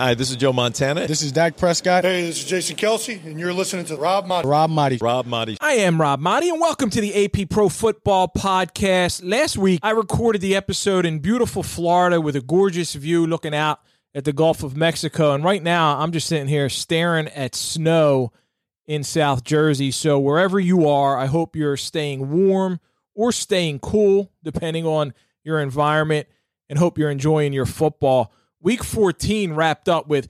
[0.00, 1.08] Hi, this is Joe Montana.
[1.08, 2.04] This is Dak Prescott.
[2.04, 4.44] Hey, this is Jason Kelce, and you're listening to Rob Maaddi.
[4.44, 5.02] Rob Maaddi.
[5.02, 5.56] Rob Maaddi.
[5.60, 9.28] I am Rob Maaddi, and welcome to the AP Pro Football Podcast.
[9.28, 13.80] Last week, I recorded the episode in beautiful Florida with a gorgeous view looking out
[14.14, 15.34] at the Gulf of Mexico.
[15.34, 18.30] And right now, I'm just sitting here staring at snow
[18.86, 19.90] in South Jersey.
[19.90, 22.78] So, wherever you are, I hope you're staying warm
[23.16, 25.12] or staying cool, depending on
[25.42, 26.28] your environment,
[26.68, 28.32] and hope you're enjoying your football.
[28.60, 30.28] Week 14 wrapped up with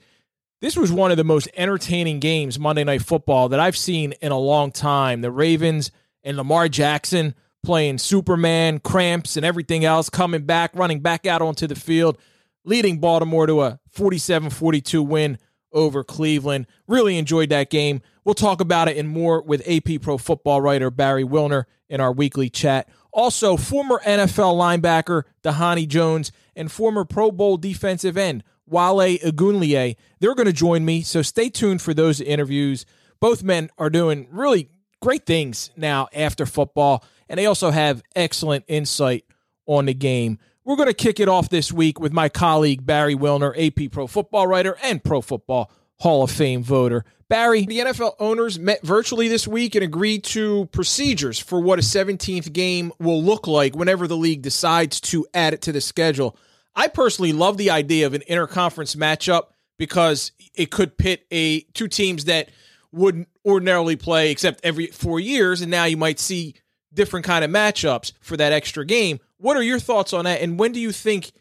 [0.61, 4.31] this was one of the most entertaining games, Monday Night Football, that I've seen in
[4.31, 5.21] a long time.
[5.21, 5.91] The Ravens
[6.23, 7.33] and Lamar Jackson
[7.63, 12.17] playing Superman, cramps, and everything else, coming back, running back out onto the field,
[12.65, 15.37] leading Baltimore to a 47 42 win
[15.71, 16.67] over Cleveland.
[16.87, 18.01] Really enjoyed that game.
[18.23, 22.11] We'll talk about it in more with AP Pro Football writer Barry Wilner in our
[22.11, 22.89] weekly chat.
[23.11, 29.95] Also, former NFL linebacker Dhani Jones and former Pro Bowl defensive end Wale Ogunleye.
[30.19, 32.85] They're going to join me, so stay tuned for those interviews.
[33.19, 34.69] Both men are doing really
[35.01, 39.25] great things now after football, and they also have excellent insight
[39.65, 40.37] on the game.
[40.63, 44.05] We're going to kick it off this week with my colleague Barry Wilner, AP Pro
[44.05, 47.05] Football writer and Pro Football Hall of Fame voter.
[47.27, 51.83] Barry, the NFL owners met virtually this week and agreed to procedures for what a
[51.83, 56.35] 17th game will look like whenever the league decides to add it to the schedule.
[56.75, 61.87] I personally love the idea of an interconference matchup because it could pit a two
[61.87, 62.49] teams that
[62.91, 66.55] wouldn't ordinarily play except every 4 years and now you might see
[66.93, 69.19] different kind of matchups for that extra game.
[69.37, 71.31] What are your thoughts on that and when do you think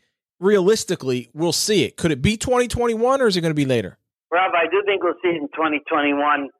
[0.40, 1.96] realistically we'll see it?
[1.96, 3.98] Could it be 2021 or is it going to be later?
[4.30, 6.50] Rob, I do think we'll see it in 2021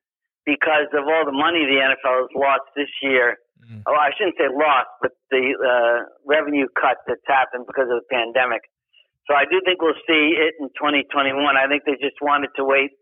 [0.47, 3.37] because of all the money the NFL has lost this year.
[3.65, 3.83] Mm.
[3.87, 8.09] Oh, I shouldn't say lost, but the uh, revenue cut that's happened because of the
[8.11, 8.63] pandemic.
[9.29, 11.37] So I do think we'll see it in 2021.
[11.37, 12.97] I think they just wanted to wait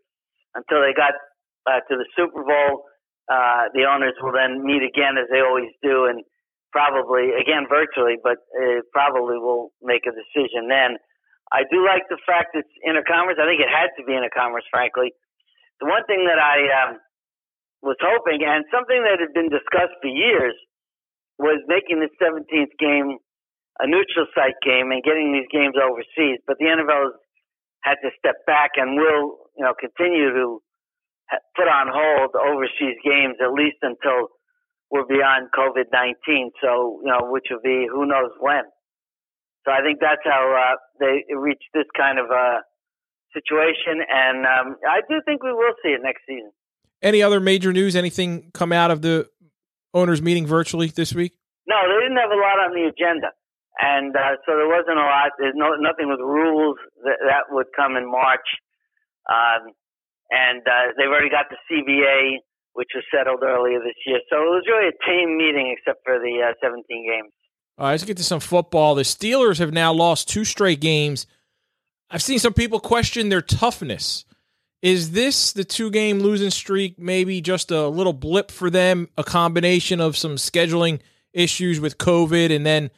[0.55, 1.15] until they got
[1.63, 2.83] uh, to the Super Bowl.
[3.31, 6.23] Uh, the owners will then meet again as they always do, and
[6.71, 10.99] probably again virtually, but uh, probably will make a decision then.
[11.51, 13.39] I do like the fact it's interconference.
[13.39, 15.15] I think it had to be interconference, frankly.
[15.79, 16.99] The one thing that I um,
[17.81, 20.55] was hoping, and something that had been discussed for years,
[21.37, 23.17] was making the 17th game
[23.79, 26.41] a neutral site game and getting these games overseas.
[26.49, 27.13] But the NFL
[27.85, 30.61] had to step back and will, you know, continue to
[31.55, 34.33] put on hold overseas games at least until
[34.89, 36.51] we're beyond COVID 19.
[36.61, 38.65] So, you know, which will be who knows when.
[39.65, 42.63] So I think that's how uh, they reached this kind of uh,
[43.35, 46.55] situation, and um, I do think we will see it next season.
[47.01, 47.95] Any other major news?
[47.95, 49.29] Anything come out of the
[49.93, 51.33] owners' meeting virtually this week?
[51.67, 53.31] No, they didn't have a lot on the agenda,
[53.79, 55.31] and uh, so there wasn't a lot.
[55.37, 58.47] There's no nothing with rules that, that would come in March,
[59.29, 59.73] um,
[60.31, 62.39] and uh, they've already got the CBA,
[62.73, 64.19] which was settled earlier this year.
[64.29, 67.33] So it was really a tame meeting, except for the uh, 17 games.
[67.77, 68.95] All right, let's get to some football.
[68.95, 71.27] The Steelers have now lost two straight games.
[72.09, 74.25] I've seen some people question their toughness.
[74.81, 79.23] Is this the two game losing streak maybe just a little blip for them, a
[79.23, 80.99] combination of some scheduling
[81.33, 82.91] issues with COVID and then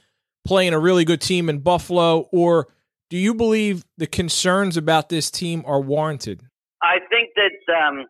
[0.46, 2.28] playing a really good team in Buffalo?
[2.32, 2.68] Or
[3.10, 6.44] do you believe the concerns about this team are warranted?
[6.84, 8.06] I think that um,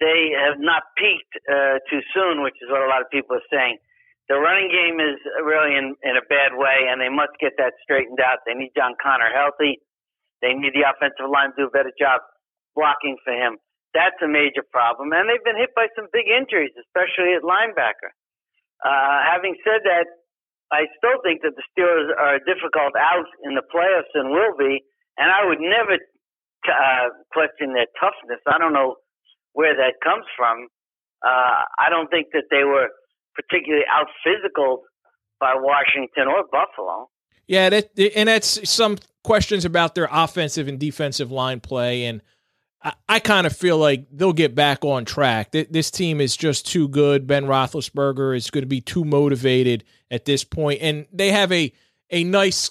[0.00, 3.48] they have not peaked uh, too soon, which is what a lot of people are
[3.52, 3.78] saying.
[4.28, 7.72] The running game is really in, in a bad way, and they must get that
[7.82, 8.44] straightened out.
[8.44, 9.80] They need John Conner healthy.
[10.40, 12.20] They need the offensive line to do a better job
[12.78, 13.58] blocking for him.
[13.90, 15.10] That's a major problem.
[15.10, 18.14] And they've been hit by some big injuries, especially at linebacker.
[18.78, 20.06] Uh, having said that,
[20.70, 24.54] I still think that the Steelers are a difficult out in the playoffs and will
[24.54, 24.84] be.
[25.18, 25.98] And I would never
[26.68, 28.38] uh, question their toughness.
[28.46, 28.96] I don't know
[29.54, 30.68] where that comes from.
[31.24, 32.88] Uh, I don't think that they were
[33.34, 34.84] particularly out physical
[35.40, 37.08] by Washington or Buffalo.
[37.46, 42.20] Yeah, that, and that's some questions about their offensive and defensive line play, and
[42.82, 45.50] I, I kind of feel like they'll get back on track.
[45.52, 47.26] This team is just too good.
[47.26, 51.72] Ben Roethlisberger is going to be too motivated at this point, and they have a
[52.10, 52.70] a nice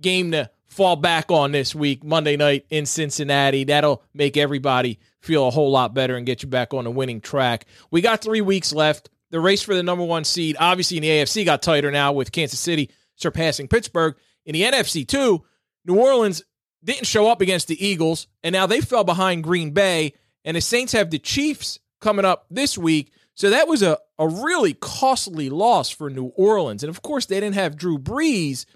[0.00, 3.64] game to fall back on this week, Monday night in Cincinnati.
[3.64, 7.20] That'll make everybody feel a whole lot better and get you back on the winning
[7.20, 7.64] track.
[7.90, 11.08] We got three weeks left the race for the number one seed, obviously in the
[11.08, 14.14] AFC, got tighter now with Kansas City surpassing Pittsburgh.
[14.46, 15.44] In the NFC, too,
[15.84, 16.44] New Orleans
[16.84, 20.12] didn't show up against the Eagles, and now they fell behind Green Bay.
[20.44, 23.10] And the Saints have the Chiefs coming up this week.
[23.34, 26.82] So that was a, a really costly loss for New Orleans.
[26.82, 28.66] And of course, they didn't have Drew Brees,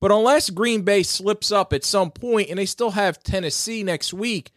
[0.00, 4.12] But unless Green Bay slips up at some point and they still have Tennessee next
[4.12, 4.52] week,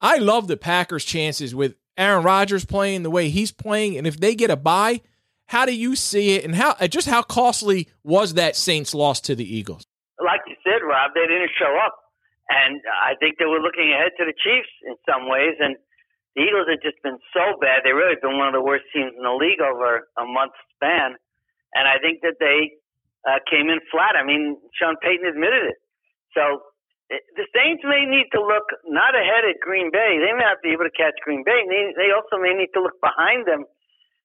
[0.00, 3.96] I love the Packers' chances with Aaron Rodgers playing the way he's playing.
[3.96, 5.00] And if they get a bye,
[5.46, 6.44] how do you see it?
[6.44, 9.84] And how uh, just how costly was that Saints loss to the Eagles?
[10.24, 11.94] Like you said, Rob, they didn't show up.
[12.48, 15.58] And I think they were looking ahead to the Chiefs in some ways.
[15.58, 15.74] And
[16.38, 17.82] the Eagles have just been so bad.
[17.82, 21.18] They've really been one of the worst teams in the league over a month span.
[21.74, 22.78] And I think that they
[23.26, 24.14] uh, came in flat.
[24.14, 25.78] I mean, Sean Payton admitted it.
[26.36, 26.62] So
[27.08, 30.18] the Saints may need to look not ahead at Green Bay.
[30.18, 31.62] They may not be able to catch Green Bay.
[31.66, 33.62] They, they also may need to look behind them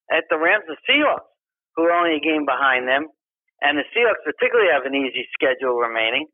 [0.09, 1.29] at the Rams and Seahawks,
[1.77, 3.05] who are only a game behind them.
[3.61, 6.25] And the Seahawks particularly have an easy schedule remaining.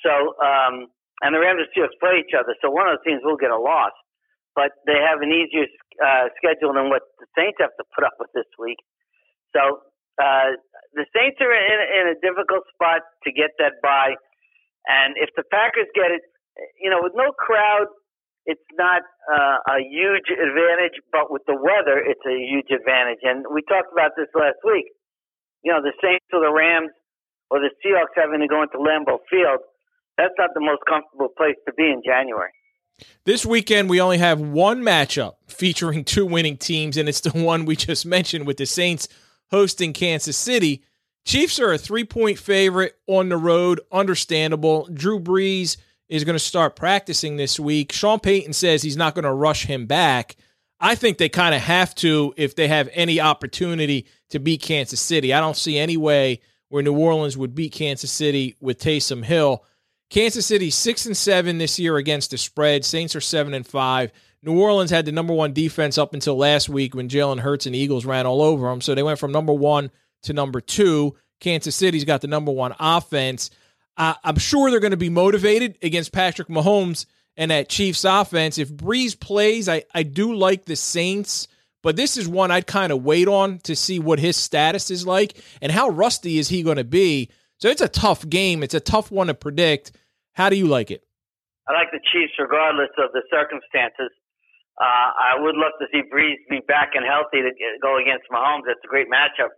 [0.00, 0.88] So, um,
[1.22, 2.54] and the Rams and Seahawks play each other.
[2.60, 3.94] So one of those teams will get a loss,
[4.58, 5.70] but they have an easier
[6.02, 8.82] uh, schedule than what the Saints have to put up with this week.
[9.54, 9.86] So
[10.18, 10.58] uh,
[10.92, 14.18] the Saints are in, in a difficult spot to get that bye
[14.86, 16.22] and if the Packers get it,
[16.80, 17.86] you know, with no crowd,
[18.44, 23.22] it's not uh, a huge advantage, but with the weather, it's a huge advantage.
[23.22, 24.90] And we talked about this last week.
[25.62, 26.90] You know, the Saints or the Rams
[27.50, 29.62] or the Seahawks having to go into Lambeau Field,
[30.16, 32.50] that's not the most comfortable place to be in January.
[33.24, 37.64] This weekend, we only have one matchup featuring two winning teams, and it's the one
[37.64, 39.08] we just mentioned with the Saints
[39.50, 40.82] hosting Kansas City.
[41.24, 43.80] Chiefs are a three point favorite on the road.
[43.92, 44.88] Understandable.
[44.92, 45.76] Drew Brees
[46.08, 47.92] is going to start practicing this week.
[47.92, 50.36] Sean Payton says he's not going to rush him back.
[50.80, 55.00] I think they kind of have to if they have any opportunity to beat Kansas
[55.00, 55.32] City.
[55.32, 59.64] I don't see any way where New Orleans would beat Kansas City with Taysom Hill.
[60.12, 62.84] Kansas City six and seven this year against the spread.
[62.84, 64.12] Saints are seven and five.
[64.42, 67.74] New Orleans had the number one defense up until last week when Jalen Hurts and
[67.74, 68.82] Eagles ran all over them.
[68.82, 69.90] So they went from number one
[70.24, 71.16] to number two.
[71.40, 73.48] Kansas City's got the number one offense.
[73.96, 77.06] Uh, I'm sure they're going to be motivated against Patrick Mahomes
[77.38, 78.58] and that Chiefs offense.
[78.58, 81.48] If Brees plays, I, I do like the Saints,
[81.82, 85.06] but this is one I'd kind of wait on to see what his status is
[85.06, 87.30] like and how rusty is he going to be.
[87.60, 88.62] So it's a tough game.
[88.62, 89.92] It's a tough one to predict.
[90.32, 91.02] How do you like it?
[91.68, 94.10] I like the Chiefs regardless of the circumstances.
[94.80, 97.52] Uh, I would love to see Brees be back and healthy to
[97.82, 98.64] go against Mahomes.
[98.66, 99.52] That's a great matchup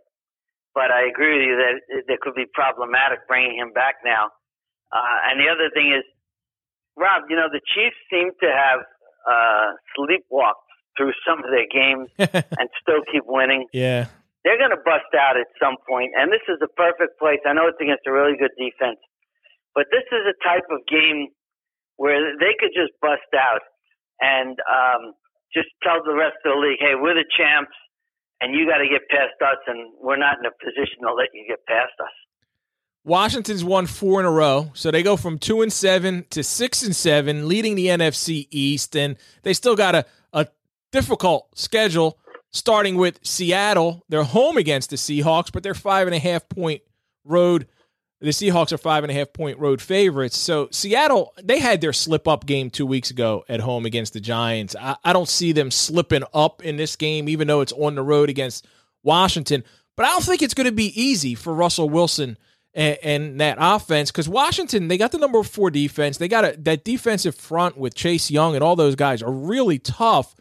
[0.75, 4.27] but I agree with you that it, could be problematic bringing him back now.
[4.91, 6.03] Uh, and the other thing is,
[6.99, 8.83] Rob, you know, the Chiefs seem to have
[9.23, 10.67] uh, sleepwalked
[10.99, 13.65] through some of their games and still keep winning.
[13.71, 14.11] Yeah.
[14.43, 17.39] They're going to bust out at some point, and this is the perfect place.
[17.47, 18.99] I know it's against a really good defense,
[19.75, 21.29] but this is a type of game
[21.97, 23.61] where they could just bust out
[24.19, 25.13] and um,
[25.53, 27.75] just tell the rest of the league, hey, we're the champs
[28.41, 31.29] and you got to get past us, and we're not in a position to let
[31.33, 32.11] you get past us.
[33.03, 36.83] Washington's won four in a row, so they go from two and seven to six
[36.83, 40.47] and seven, leading the NFC East, and they still got a, a
[40.91, 42.17] difficult schedule.
[42.51, 46.81] Starting with Seattle, they're home against the Seahawks, but they're five and a half point
[47.23, 47.67] road
[48.21, 50.37] the Seahawks are five and a half point road favorites.
[50.37, 54.21] So Seattle, they had their slip up game two weeks ago at home against the
[54.21, 54.75] Giants.
[54.79, 58.03] I, I, don't see them slipping up in this game, even though it's on the
[58.03, 58.65] road against
[59.03, 59.63] Washington.
[59.95, 62.37] But I don't think it's going to be easy for Russell Wilson
[62.73, 66.17] and, and that offense because Washington, they got the number four defense.
[66.17, 69.79] They got a, that defensive front with Chase Young and all those guys are really
[69.79, 70.35] tough.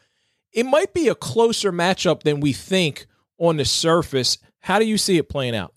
[0.52, 3.06] It might be a closer matchup than we think
[3.38, 4.38] on the surface.
[4.60, 5.74] How do you see it playing out?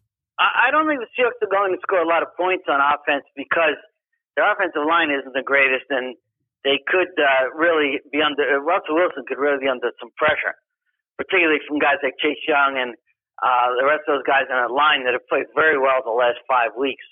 [0.68, 3.24] I don't think the Seahawks are going to score a lot of points on offense
[3.40, 3.80] because
[4.36, 6.20] their offensive line isn't the greatest, and
[6.68, 8.44] they could uh, really be under.
[8.44, 10.60] Uh, Russell Wilson could really be under some pressure,
[11.16, 13.00] particularly from guys like Chase Young and
[13.40, 16.12] uh, the rest of those guys on the line that have played very well the
[16.12, 17.06] last five weeks.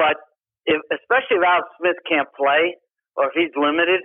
[0.00, 0.16] But
[0.64, 2.80] if, especially if Alex Smith can't play
[3.12, 4.00] or if he's limited,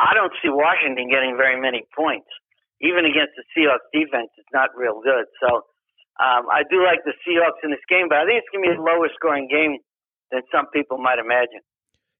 [0.00, 2.32] I don't see Washington getting very many points.
[2.80, 5.28] Even against the Seahawks defense, it's not real good.
[5.44, 5.68] So
[6.18, 8.70] um, I do like the Seahawks in this game, but I think it's going to
[8.70, 9.78] be a lower scoring game
[10.30, 11.60] than some people might imagine.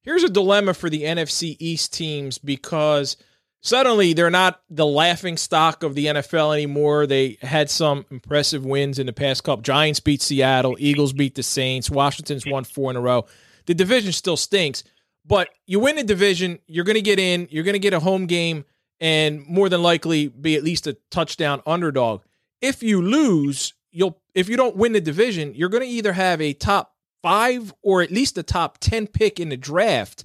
[0.03, 3.17] Here's a dilemma for the NFC East teams because
[3.61, 7.07] suddenly they're not the laughing stock of the NFL anymore.
[7.07, 9.63] They had some impressive wins in the past couple.
[9.63, 13.27] Giants beat Seattle, Eagles beat the Saints, Washington's won four in a row.
[13.65, 14.85] The division still stinks,
[15.25, 18.01] but you win the division, you're going to get in, you're going to get a
[18.01, 18.65] home game,
[19.01, 22.23] and more than likely be at least a touchdown underdog.
[22.61, 26.41] If you lose, you'll if you don't win the division, you're going to either have
[26.41, 30.25] a top five or at least a top ten pick in the draft,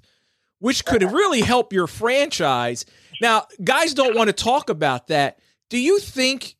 [0.60, 2.86] which could really help your franchise.
[3.22, 5.40] Now, guys don't want to talk about that.
[5.70, 6.56] Do you think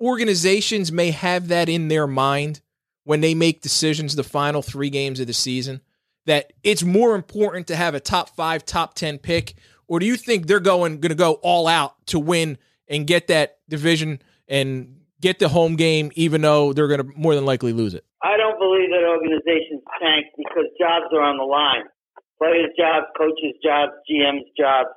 [0.00, 2.60] organizations may have that in their mind
[3.04, 5.80] when they make decisions the final three games of the season?
[6.26, 9.54] that it's more important to have a top five, top 10 pick?
[9.88, 13.28] Or do you think they're going, going to go all out to win and get
[13.28, 17.74] that division and get the home game, even though they're going to more than likely
[17.74, 18.06] lose it?
[18.22, 21.90] I don't believe that organizations tank because jobs are on the line.
[22.38, 24.94] Players' jobs, coaches' jobs, GM's jobs.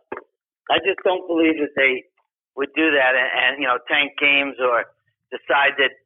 [0.70, 2.06] I just don't believe that they
[2.54, 4.86] would do that and, and you know tank games or
[5.34, 5.98] decide that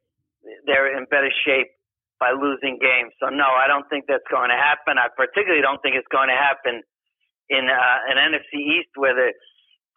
[0.64, 1.74] they're in better shape
[2.20, 3.12] by losing games.
[3.20, 4.96] So no, I don't think that's going to happen.
[4.96, 6.80] I particularly don't think it's going to happen
[7.52, 9.36] in uh, an NFC East where the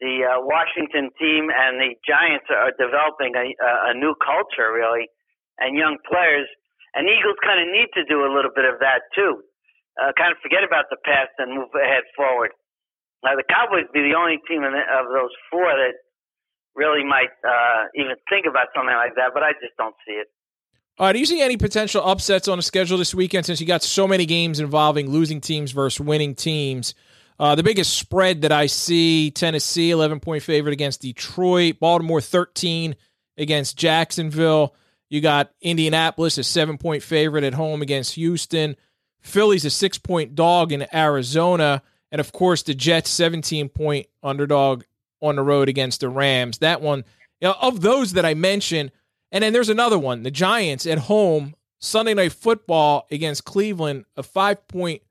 [0.00, 3.46] the uh, Washington team and the Giants are developing a,
[3.90, 5.08] a new culture really
[5.56, 6.48] and young players.
[6.92, 9.40] And Eagles kind of need to do a little bit of that too.
[9.96, 12.52] Uh, kind of forget about the past and move ahead forward.
[13.24, 15.96] Now the Cowboys be the only team the, of those four that
[16.76, 20.28] really might uh, even think about something like that, but I just don't see it.
[20.98, 23.82] Uh, do you see any potential upsets on the schedule this weekend since you got
[23.82, 26.94] so many games involving losing teams versus winning teams?
[27.38, 32.96] Uh, the biggest spread that I see Tennessee, 11 point favorite against Detroit, Baltimore, 13
[33.36, 34.74] against Jacksonville.
[35.08, 38.76] You got Indianapolis, a seven point favorite at home against Houston.
[39.20, 41.82] Philly's a six point dog in Arizona.
[42.10, 44.84] And of course, the Jets, 17 point underdog
[45.20, 46.58] on the road against the Rams.
[46.58, 47.04] That one,
[47.40, 48.92] you know, of those that I mentioned,
[49.32, 54.22] and then there's another one, the Giants at home, Sunday night football against Cleveland, a
[54.22, 55.02] five point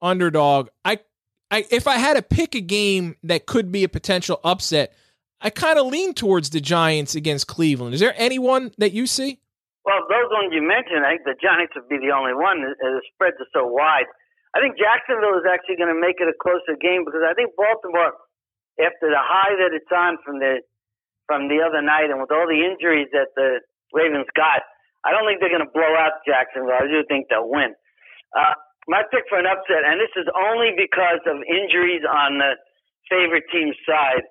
[0.00, 0.68] underdog.
[0.84, 1.00] I,
[1.50, 4.94] I if I had to pick a game that could be a potential upset,
[5.40, 7.94] I kind of lean towards the Giants against Cleveland.
[7.94, 9.40] Is there anyone that you see?
[9.84, 12.60] Well, those ones you mentioned, I think the Giants would be the only one.
[12.60, 14.04] The spreads are so wide.
[14.52, 17.56] I think Jacksonville is actually going to make it a closer game because I think
[17.56, 18.12] Baltimore,
[18.76, 20.60] after the high that it's on from the
[21.24, 23.60] from the other night, and with all the injuries that the
[23.92, 24.64] Ravens got,
[25.04, 26.72] I don't think they're going to blow out Jacksonville.
[26.72, 27.76] I do think they'll win.
[28.32, 28.56] Uh,
[28.88, 32.56] my pick for an upset, and this is only because of injuries on the
[33.12, 34.24] favorite team side,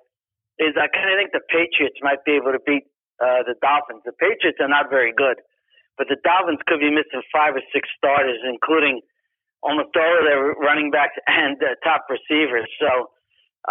[0.58, 2.90] is I kind of think the Patriots might be able to beat
[3.22, 4.02] uh, the Dolphins.
[4.02, 5.38] The Patriots are not very good,
[5.94, 9.00] but the Dolphins could be missing five or six starters, including
[9.62, 12.66] almost all of their running backs and uh, top receivers.
[12.82, 13.14] So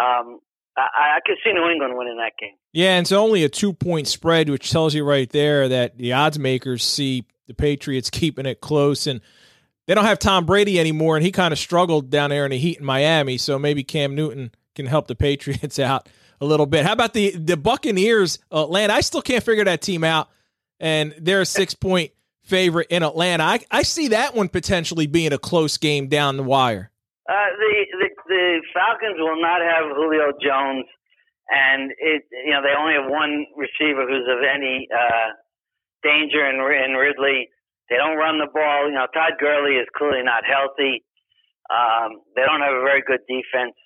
[0.00, 0.40] um,
[0.76, 2.56] I, I could see New England winning that game.
[2.72, 6.12] Yeah, and it's only a two point spread, which tells you right there that the
[6.12, 9.20] odds makers see the Patriots keeping it close and
[9.88, 12.58] they don't have Tom Brady anymore, and he kind of struggled down there in the
[12.58, 13.38] heat in Miami.
[13.38, 16.10] So maybe Cam Newton can help the Patriots out
[16.42, 16.84] a little bit.
[16.84, 18.92] How about the the Buccaneers, Atlanta?
[18.92, 20.28] I still can't figure that team out,
[20.78, 23.44] and they're a six point favorite in Atlanta.
[23.44, 26.90] I I see that one potentially being a close game down the wire.
[27.26, 30.84] Uh, the, the the Falcons will not have Julio Jones,
[31.48, 35.32] and it you know they only have one receiver who's of any uh,
[36.02, 37.48] danger in, in Ridley.
[37.90, 38.88] They don't run the ball.
[38.88, 41.04] You know Todd Gurley is clearly not healthy.
[41.68, 43.76] Um, they don't have a very good defense.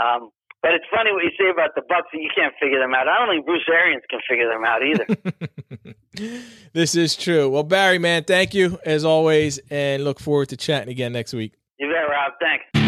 [0.00, 0.30] Um,
[0.62, 2.12] but it's funny what you say about the Bucs.
[2.12, 3.08] You can't figure them out.
[3.08, 6.36] I don't think Bruce Arians can figure them out either.
[6.72, 7.48] this is true.
[7.48, 11.54] Well, Barry, man, thank you as always, and look forward to chatting again next week.
[11.78, 12.32] You bet, Rob.
[12.40, 12.79] Thanks.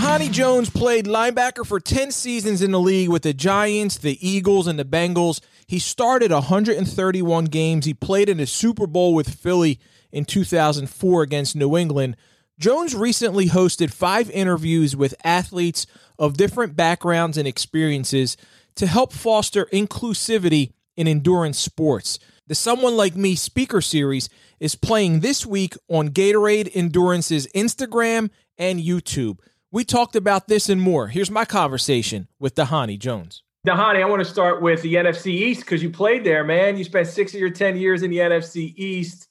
[0.00, 4.66] Dhani Jones played linebacker for 10 seasons in the league with the Giants, the Eagles,
[4.66, 5.42] and the Bengals.
[5.66, 7.84] He started 131 games.
[7.84, 9.78] He played in a Super Bowl with Philly
[10.10, 12.16] in 2004 against New England.
[12.58, 15.86] Jones recently hosted five interviews with athletes
[16.18, 18.38] of different backgrounds and experiences
[18.76, 22.18] to help foster inclusivity in endurance sports.
[22.46, 28.80] The Someone Like Me speaker series is playing this week on Gatorade Endurance's Instagram and
[28.80, 29.38] YouTube.
[29.72, 31.08] We talked about this and more.
[31.08, 33.42] Here's my conversation with Dhani Jones.
[33.66, 36.76] Dhani, I want to start with the NFC East because you played there, man.
[36.76, 39.28] You spent six of your 10 years in the NFC East.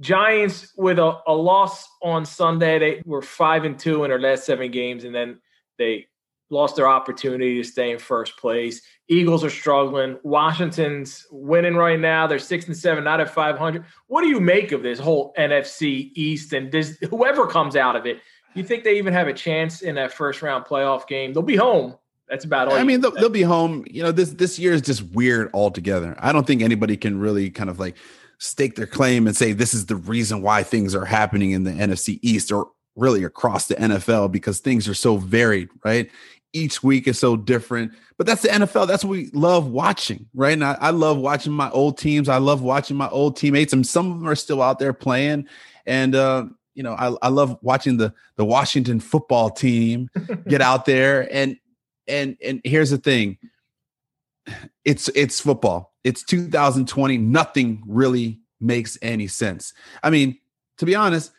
[0.00, 2.80] Giants with a, a loss on Sunday.
[2.80, 5.38] They were five and two in their last seven games, and then
[5.78, 6.08] they
[6.50, 8.82] lost their opportunity to stay in first place.
[9.06, 10.18] Eagles are struggling.
[10.24, 12.26] Washington's winning right now.
[12.26, 13.84] They're six and seven, not at 500.
[14.08, 16.52] What do you make of this whole NFC East?
[16.52, 18.20] And does whoever comes out of it,
[18.54, 21.32] you think they even have a chance in that first round playoff game?
[21.32, 21.96] They'll be home.
[22.28, 22.74] That's about all.
[22.74, 23.84] I mean, they'll, they'll, be home.
[23.88, 26.14] You know, this this year is just weird altogether.
[26.18, 27.96] I don't think anybody can really kind of like
[28.38, 31.70] stake their claim and say this is the reason why things are happening in the
[31.70, 36.10] NFC East or really across the NFL because things are so varied, right?
[36.52, 38.88] Each week is so different, but that's the NFL.
[38.88, 40.52] That's what we love watching, right?
[40.52, 42.28] And I, I love watching my old teams.
[42.28, 45.46] I love watching my old teammates, and some of them are still out there playing.
[45.86, 46.46] And uh,
[46.78, 50.08] you know, I, I love watching the the Washington football team
[50.48, 51.56] get out there and
[52.06, 53.36] and and here's the thing.
[54.84, 55.92] It's it's football.
[56.04, 57.18] It's 2020.
[57.18, 59.74] Nothing really makes any sense.
[60.04, 60.38] I mean,
[60.76, 61.32] to be honest,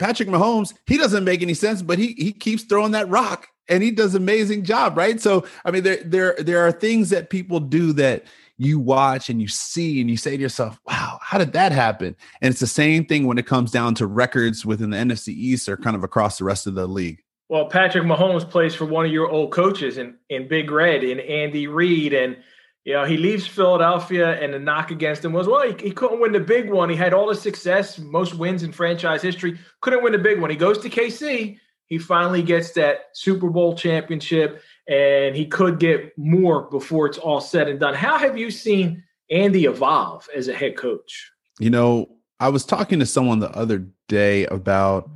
[0.00, 3.84] Patrick Mahomes, he doesn't make any sense, but he he keeps throwing that rock and
[3.84, 5.20] he does amazing job, right?
[5.20, 8.24] So, I mean, there there there are things that people do that
[8.58, 12.16] you watch and you see and you say to yourself, wow, how did that happen?
[12.40, 15.68] And it's the same thing when it comes down to records within the NFC East
[15.68, 17.22] or kind of across the rest of the league.
[17.48, 21.20] Well, Patrick Mahomes plays for one of your old coaches in, in Big Red, in
[21.20, 22.12] Andy Reid.
[22.12, 22.36] And,
[22.84, 26.20] you know, he leaves Philadelphia and the knock against him was, well, he, he couldn't
[26.20, 26.88] win the big one.
[26.88, 30.50] He had all the success, most wins in franchise history, couldn't win the big one.
[30.50, 31.58] He goes to KC.
[31.86, 37.40] He finally gets that Super Bowl championship and he could get more before it's all
[37.40, 37.94] said and done.
[37.94, 41.30] How have you seen Andy evolve as a head coach?
[41.58, 45.10] You know, I was talking to someone the other day about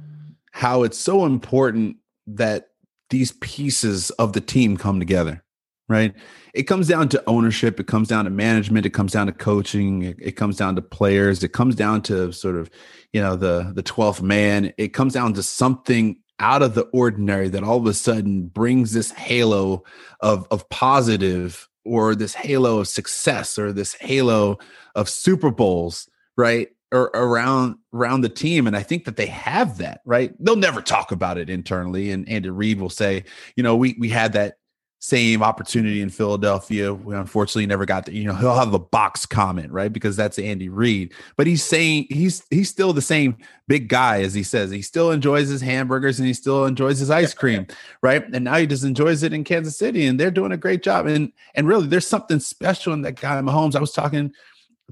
[0.53, 1.97] how it's so important
[2.27, 2.69] that
[3.11, 5.45] these pieces of the team come together,
[5.89, 6.15] right?
[6.55, 10.03] It comes down to ownership, it comes down to management, it comes down to coaching,
[10.03, 12.71] it, it comes down to players, it comes down to sort of,
[13.12, 14.73] you know, the the 12th man.
[14.79, 18.92] It comes down to something out of the ordinary that all of a sudden brings
[18.92, 19.85] this halo
[20.20, 24.59] of of positive or this halo of success or this halo
[24.94, 26.68] of Super Bowls, right?
[26.92, 28.66] Or around around the team.
[28.66, 30.35] And I think that they have that, right?
[30.40, 32.11] They'll never talk about it internally.
[32.11, 34.54] And Andy Reid will say, you know, we we had that
[35.02, 36.92] same opportunity in Philadelphia.
[36.92, 39.90] We unfortunately never got to, you know, he'll have a box comment, right?
[39.90, 41.14] Because that's Andy Reid.
[41.38, 44.71] But he's saying he's he's still the same big guy as he says.
[44.71, 47.66] He still enjoys his hamburgers and he still enjoys his ice cream,
[48.02, 48.23] right?
[48.35, 51.07] And now he just enjoys it in Kansas City and they're doing a great job.
[51.07, 53.75] And and really there's something special in that guy Mahomes.
[53.75, 54.35] I was talking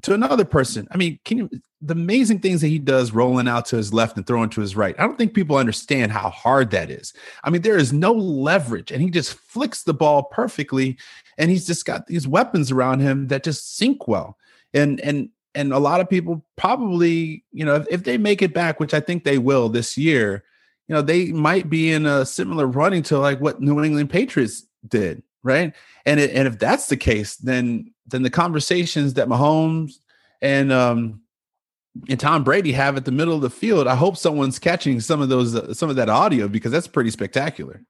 [0.03, 0.87] to another person.
[0.91, 1.51] I mean, can you
[1.81, 4.77] the amazing things that he does rolling out to his left and throwing to his
[4.77, 4.95] right?
[4.99, 7.13] I don't think people understand how hard that is.
[7.45, 10.99] I mean, there is no leverage, and he just flicks the ball perfectly,
[11.37, 14.37] and he's just got these weapons around him that just sync well.
[14.75, 18.55] And and and a lot of people probably, you know, if, if they make it
[18.55, 20.45] back, which I think they will this year,
[20.87, 24.67] you know, they might be in a similar running to like what New England Patriots
[24.87, 25.75] did, right?
[26.07, 29.95] And it, and if that's the case, then then the conversations that Mahomes
[30.41, 31.21] and um
[32.09, 35.21] and Tom Brady have at the middle of the field, I hope someone's catching some
[35.21, 37.83] of those uh, some of that audio because that's pretty spectacular.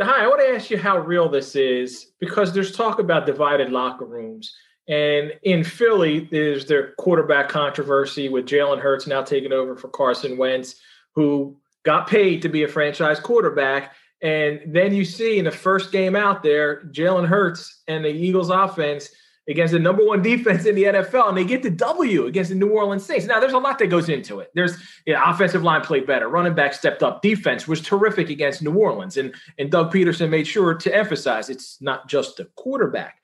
[0.00, 3.72] Hi, I want to ask you how real this is because there's talk about divided
[3.72, 4.54] locker rooms.
[4.88, 10.36] And in Philly, there's their quarterback controversy with Jalen Hurts now taking over for Carson
[10.36, 10.76] Wentz,
[11.14, 13.94] who got paid to be a franchise quarterback.
[14.22, 18.50] And then you see in the first game out there, Jalen Hurts and the Eagles
[18.50, 19.08] offense–
[19.48, 22.56] against the number one defense in the NFL, and they get the W against the
[22.56, 23.26] New Orleans Saints.
[23.26, 24.50] Now, there's a lot that goes into it.
[24.54, 28.62] There's you know, offensive line played better, running back stepped up, defense was terrific against
[28.62, 33.18] New Orleans, and and Doug Pederson made sure to emphasize it's not just the quarterback.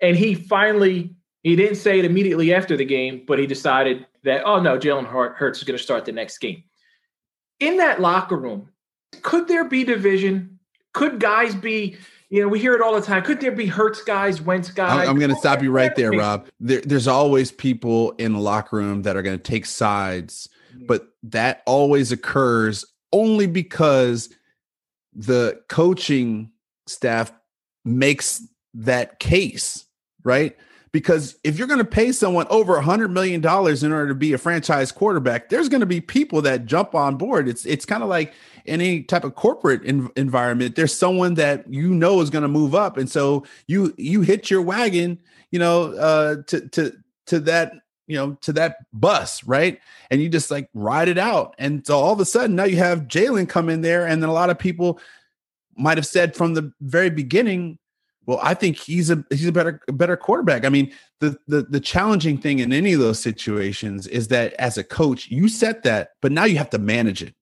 [0.00, 4.42] And he finally he didn't say it immediately after the game, but he decided that
[4.44, 6.64] oh no, Jalen Hurts is going to start the next game.
[7.60, 8.68] In that locker room,
[9.22, 10.58] could there be division?
[10.92, 11.96] Could guys be
[12.32, 13.22] you know, we hear it all the time.
[13.22, 15.06] Could there be Hurts guys, Wentz guys?
[15.06, 16.48] I'm, going to stop you right there, Rob.
[16.60, 20.86] There, there's always people in the locker room that are going to take sides, mm-hmm.
[20.86, 24.30] but that always occurs only because
[25.12, 26.50] the coaching
[26.86, 27.30] staff
[27.84, 28.42] makes
[28.72, 29.84] that case,
[30.24, 30.56] right?
[30.90, 34.14] Because if you're going to pay someone over a hundred million dollars in order to
[34.14, 37.46] be a franchise quarterback, there's going to be people that jump on board.
[37.46, 38.32] It's it's kind of like
[38.66, 42.74] any type of corporate in, environment there's someone that you know is going to move
[42.74, 42.96] up.
[42.96, 45.18] And so you you hit your wagon
[45.50, 46.92] you know uh to to
[47.26, 47.72] to that
[48.06, 49.78] you know to that bus right?
[50.10, 51.54] And you just like ride it out.
[51.58, 54.30] And so all of a sudden now you have jalen come in there and then
[54.30, 55.00] a lot of people
[55.76, 57.78] might have said from the very beginning
[58.26, 60.64] well i think he's a he's a better better quarterback.
[60.64, 64.76] I mean the, the the challenging thing in any of those situations is that as
[64.76, 67.34] a coach you set that but now you have to manage it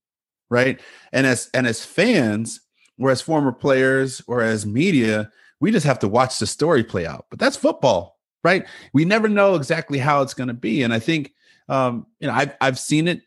[0.51, 0.81] right?
[1.13, 2.61] And as and as fans,
[2.99, 7.07] or as former players, or as media, we just have to watch the story play
[7.07, 7.27] out.
[7.31, 8.67] But that's football, right?
[8.93, 11.33] We never know exactly how it's going to be, and I think
[11.69, 13.23] um, you know I've I've seen it.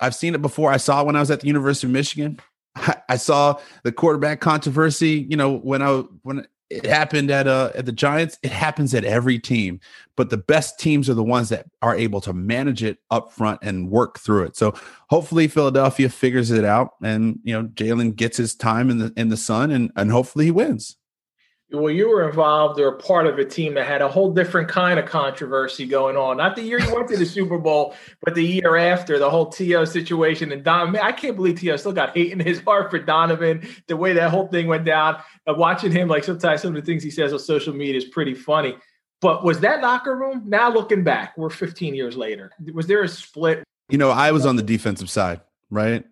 [0.00, 0.70] I've seen it before.
[0.70, 2.38] I saw when I was at the University of Michigan.
[3.08, 5.26] I saw the quarterback controversy.
[5.28, 8.38] You know when I when it happened at uh at the Giants.
[8.42, 9.80] It happens at every team,
[10.16, 13.58] but the best teams are the ones that are able to manage it up front
[13.62, 14.56] and work through it.
[14.56, 14.74] So
[15.08, 19.28] hopefully Philadelphia figures it out, and you know Jalen gets his time in the in
[19.28, 20.96] the sun, and and hopefully he wins.
[21.72, 24.98] Well, you were involved or part of a team that had a whole different kind
[24.98, 26.38] of controversy going on.
[26.38, 29.46] Not the year you went to the Super Bowl, but the year after, the whole
[29.46, 29.84] T.O.
[29.84, 30.50] situation.
[30.50, 31.76] And Donovan, I can't believe T.O.
[31.76, 35.22] still got hate in his heart for Donovan, the way that whole thing went down.
[35.46, 38.04] Uh, watching him, like sometimes some of the things he says on social media is
[38.06, 38.76] pretty funny.
[39.20, 43.08] But was that locker room, now looking back, we're 15 years later, was there a
[43.08, 43.62] split?
[43.90, 46.04] You know, I was on the defensive side, right?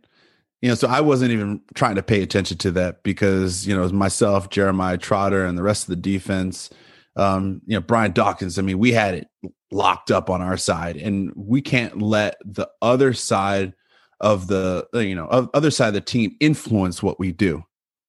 [0.60, 3.88] You know, so I wasn't even trying to pay attention to that because, you know,
[3.90, 6.70] myself, Jeremiah Trotter, and the rest of the defense,
[7.16, 9.28] um, you know, Brian Dawkins, I mean, we had it
[9.70, 13.72] locked up on our side, and we can't let the other side
[14.20, 17.62] of the, uh, you know, other side of the team influence what we do,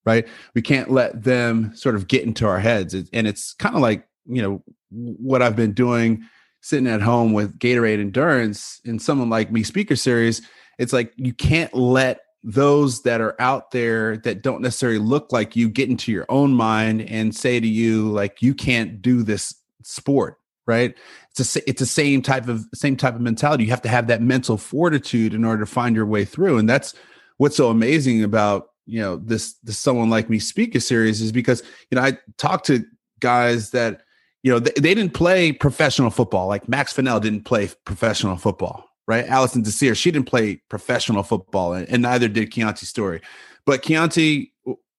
[0.04, 0.26] right?
[0.54, 2.94] We can't let them sort of get into our heads.
[2.94, 6.24] And it's kind of like, you know, what I've been doing
[6.62, 10.42] sitting at home with Gatorade Endurance and someone like me speaker series.
[10.78, 15.56] It's like you can't let those that are out there that don't necessarily look like
[15.56, 19.54] you get into your own mind and say to you like you can't do this
[19.82, 20.94] sport right?
[21.30, 23.64] It's a it's the same type of same type of mentality.
[23.64, 26.58] You have to have that mental fortitude in order to find your way through.
[26.58, 26.94] And that's
[27.38, 31.62] what's so amazing about you know this this someone like me speaker series is because
[31.90, 32.84] you know i talk to
[33.20, 34.02] guys that
[34.42, 36.46] you know they, they didn't play professional football.
[36.46, 39.26] Like max fennell didn't play professional football right?
[39.26, 43.20] Allison Desir, she didn't play professional football, and, and neither did Keontae Story.
[43.66, 44.52] But Keontae,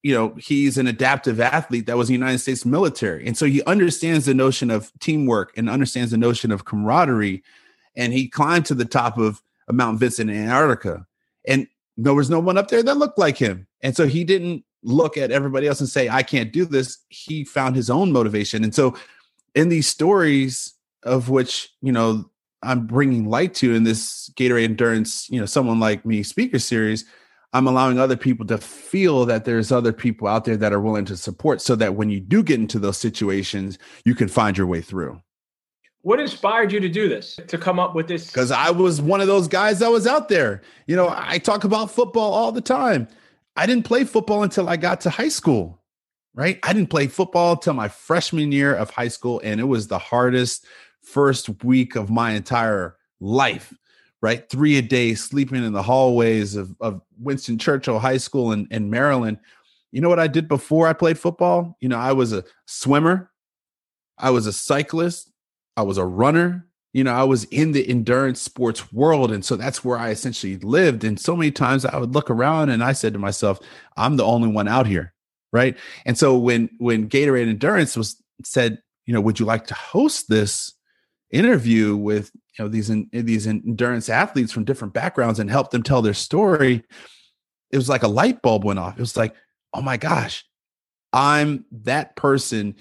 [0.04, 3.26] you know, he's an adaptive athlete that was in the United States military.
[3.26, 7.41] And so he understands the notion of teamwork and understands the notion of camaraderie.
[7.95, 11.06] And he climbed to the top of, Mount Vinson in Antarctica.
[11.47, 13.67] And there was no one up there that looked like him.
[13.80, 16.97] And so he didn't look at everybody else and say, I can't do this.
[17.08, 18.65] He found his own motivation.
[18.65, 18.97] And so
[19.56, 22.30] in these stories, of which, you know,
[22.63, 27.06] I'm bringing light to in this Gatorade Endurance, you know, someone like me speaker series,
[27.54, 31.06] I'm allowing other people to feel that there's other people out there that are willing
[31.06, 34.67] to support so that when you do get into those situations, you can find your
[34.67, 35.21] way through.
[36.04, 38.28] What inspired you to do this, to come up with this?
[38.28, 40.62] Because I was one of those guys that was out there.
[40.88, 43.08] You know, I talk about football all the time.
[43.56, 45.82] I didn't play football until I got to high school,
[46.34, 46.58] right?
[46.63, 50.00] I didn't play football until my freshman year of high school, and it was the
[50.00, 50.65] hardest
[51.04, 53.74] first week of my entire life,
[54.22, 54.50] right?
[54.50, 58.90] Three a day, sleeping in the hallways of, of Winston Churchill High School in, in
[58.90, 59.40] Maryland.
[59.92, 61.78] You know what I did before I played football?
[61.82, 63.32] You know, I was a swimmer,
[64.18, 65.32] I was a cyclist,
[65.76, 66.68] I was a runner.
[66.94, 69.32] You know, I was in the endurance sports world.
[69.32, 71.06] And so that's where I essentially lived.
[71.06, 73.60] And so many times I would look around and I said to myself,
[73.96, 75.14] I'm the only one out here.
[75.54, 75.78] Right.
[76.06, 80.28] And so when when Gatorade Endurance was said, you know, would you like to host
[80.30, 80.74] this?
[81.32, 85.84] Interview with you know these in, these endurance athletes from different backgrounds and help them
[85.84, 86.84] tell their story
[87.72, 88.98] it was like a light bulb went off.
[88.98, 89.36] It was like
[89.74, 90.46] oh my gosh
[91.13, 92.76] i'm that person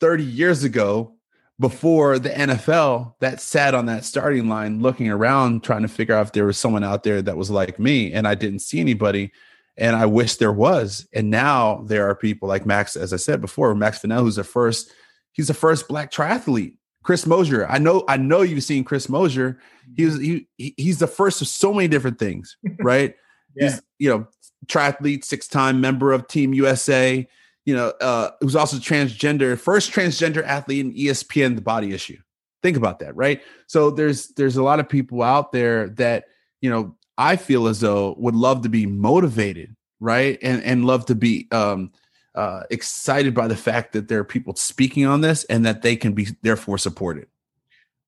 [0.00, 1.16] 30 years ago
[1.58, 6.26] before the NFL that sat on that starting line looking around trying to figure out
[6.26, 9.32] if there was someone out there that was like me and I didn't see anybody
[9.78, 11.06] and I wish there was.
[11.14, 14.44] And now there are people like Max as I said before Max Fennell who's the
[14.44, 14.92] first
[15.32, 17.68] he's the first black triathlete Chris Mosier.
[17.68, 19.60] I know, I know you've seen Chris Mosier.
[19.96, 23.14] He was he he's the first of so many different things, right?
[23.54, 23.70] yeah.
[23.70, 24.26] He's you know
[24.66, 27.26] triathlete, six time member of Team USA.
[27.64, 32.18] You know, uh, was also transgender, first transgender athlete in ESPN The Body Issue.
[32.62, 33.40] Think about that, right?
[33.68, 36.24] So there's there's a lot of people out there that
[36.60, 41.06] you know I feel as though would love to be motivated, right, and and love
[41.06, 41.92] to be um,
[42.36, 45.96] uh, excited by the fact that there are people speaking on this and that they
[45.96, 47.26] can be therefore supported.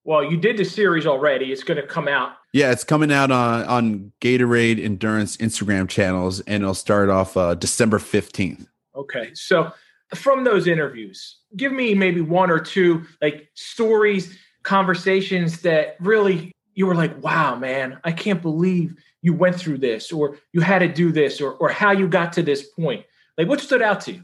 [0.04, 1.52] Well, you did the series already.
[1.52, 2.32] It's going to come out.
[2.52, 7.54] Yeah, it's coming out on on Gatorade Endurance Instagram channels, and it'll start off uh,
[7.54, 8.66] December fifteenth.
[8.94, 9.70] Okay, so
[10.14, 16.86] from those interviews, give me maybe one or two like stories, conversations that really you
[16.86, 20.88] were like, "Wow, man, I can't believe you went through this, or you had to
[20.88, 23.04] do this, or or how you got to this point."
[23.38, 24.22] Like, what stood out to you?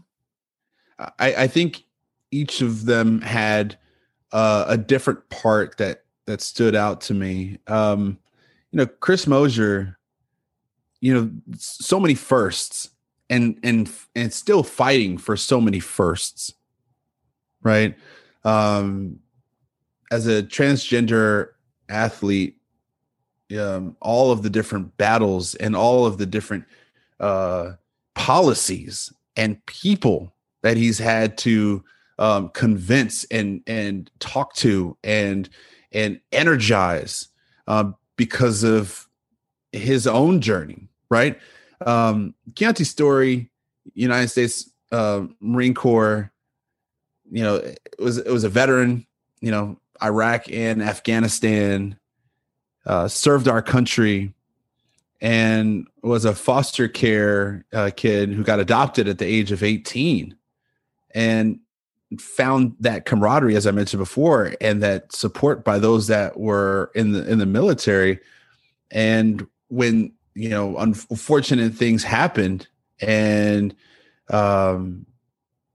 [0.99, 1.85] I, I think
[2.33, 3.79] each of them had
[4.33, 7.59] uh, a different part that that stood out to me.
[7.69, 8.19] Um,
[8.73, 9.99] you know, Chris Mosier,
[11.01, 12.91] you know, so many firsts
[13.31, 16.53] and and and still fighting for so many firsts,
[17.63, 17.97] right?
[18.43, 19.21] Um,
[20.11, 21.51] as a transgender
[21.89, 22.57] athlete,
[23.59, 26.65] um, all of the different battles and all of the different
[27.21, 27.73] uh,
[28.25, 30.33] policies and people
[30.63, 31.85] that he's had to
[32.19, 35.51] um, convince and and talk to and
[35.93, 37.29] and energize
[37.67, 39.07] uh, because of
[39.73, 41.39] his own journey, right?
[41.85, 43.51] Um, Keontae Story,
[43.93, 46.33] United States uh, Marine Corps,
[47.31, 49.07] you know, it was it was a veteran,
[49.43, 51.99] you know, Iraq and Afghanistan,
[52.87, 54.33] uh, served our country,
[55.25, 60.37] and was a foster care uh, kid who got adopted at the age of 18,
[61.15, 61.59] and
[62.21, 67.13] found that camaraderie, as I mentioned before, and that support by those that were in
[67.13, 68.21] the in the military.
[68.91, 72.69] And when you know unfortunate things happened,
[73.01, 73.75] and
[74.29, 75.07] um,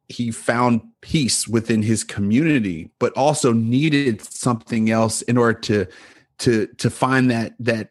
[0.10, 5.88] he found peace within his community, but also needed something else in order to
[6.38, 7.90] to to find that that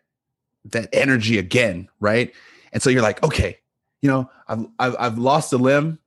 [0.67, 2.33] that energy again, right?
[2.73, 3.59] And so you're like, okay,
[4.03, 5.99] you know, I've I've, I've lost a limb.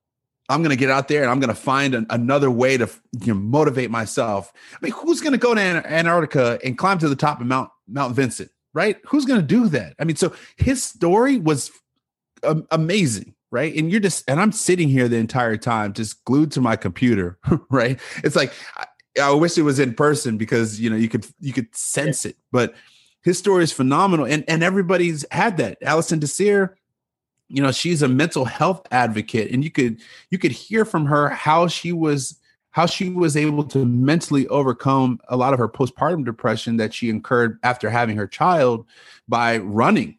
[0.49, 2.89] I'm to get out there and I'm to find an, another way to
[3.21, 4.51] you know, motivate myself.
[4.73, 8.15] I mean, who's to go to Antarctica and climb to the top of Mount Mount
[8.15, 8.97] Vinson, right?
[9.05, 9.95] Who's to do that?
[9.99, 11.71] I mean, so his story was
[12.43, 13.73] um, amazing, right?
[13.75, 17.39] And you're just and I'm sitting here the entire time just glued to my computer,
[17.69, 17.99] right?
[18.23, 18.85] It's like I,
[19.21, 22.35] I wish it was in person because you know you could you could sense it,
[22.51, 22.73] but
[23.23, 25.77] his story is phenomenal and and everybody's had that.
[25.81, 26.75] Allison Désir
[27.51, 31.29] you know she's a mental health advocate and you could you could hear from her
[31.29, 32.39] how she was
[32.71, 37.09] how she was able to mentally overcome a lot of her postpartum depression that she
[37.09, 38.85] incurred after having her child
[39.27, 40.17] by running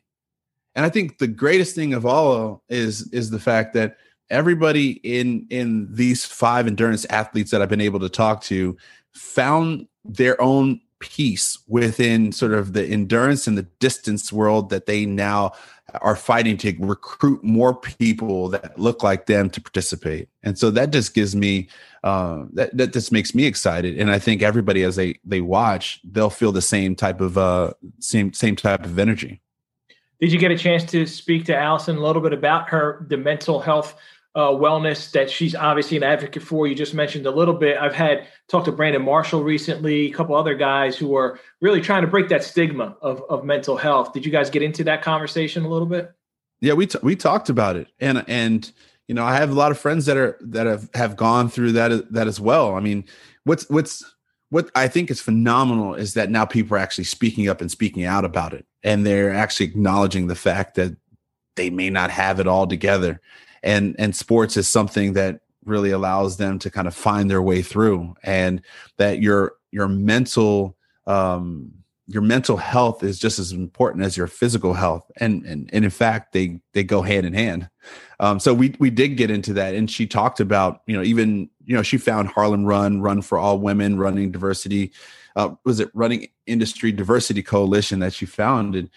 [0.75, 3.97] and i think the greatest thing of all is is the fact that
[4.29, 8.77] everybody in in these five endurance athletes that i've been able to talk to
[9.13, 15.05] found their own peace within sort of the endurance and the distance world that they
[15.05, 15.53] now
[16.01, 20.29] are fighting to recruit more people that look like them to participate.
[20.43, 21.69] And so that just gives me
[22.05, 23.99] uh, that that just makes me excited.
[23.99, 27.75] And I think everybody as they they watch, they'll feel the same type of uh,
[27.99, 29.41] same same type of energy.
[30.21, 33.17] Did you get a chance to speak to Allison a little bit about her the
[33.17, 33.97] mental health
[34.35, 36.67] uh, wellness that she's obviously an advocate for.
[36.67, 37.77] You just mentioned a little bit.
[37.77, 42.03] I've had talked to Brandon Marshall recently, a couple other guys who are really trying
[42.03, 44.13] to break that stigma of, of mental health.
[44.13, 46.13] Did you guys get into that conversation a little bit?
[46.61, 48.71] Yeah, we t- we talked about it, and and
[49.09, 51.73] you know I have a lot of friends that are that have have gone through
[51.73, 52.75] that that as well.
[52.75, 53.05] I mean,
[53.45, 54.05] what's what's
[54.49, 58.05] what I think is phenomenal is that now people are actually speaking up and speaking
[58.05, 60.97] out about it, and they're actually acknowledging the fact that
[61.57, 63.21] they may not have it all together
[63.63, 67.63] and and sports is something that really allows them to kind of find their way
[67.63, 68.63] through and
[68.97, 71.73] that your your mental um
[72.09, 75.91] your mental health is just as important as your physical health and and, and in
[75.91, 77.69] fact they they go hand in hand.
[78.19, 81.49] Um so we we did get into that and she talked about you know even
[81.65, 84.93] you know she found harlem run run for all women running diversity
[85.37, 88.91] uh, was it running industry diversity coalition that she founded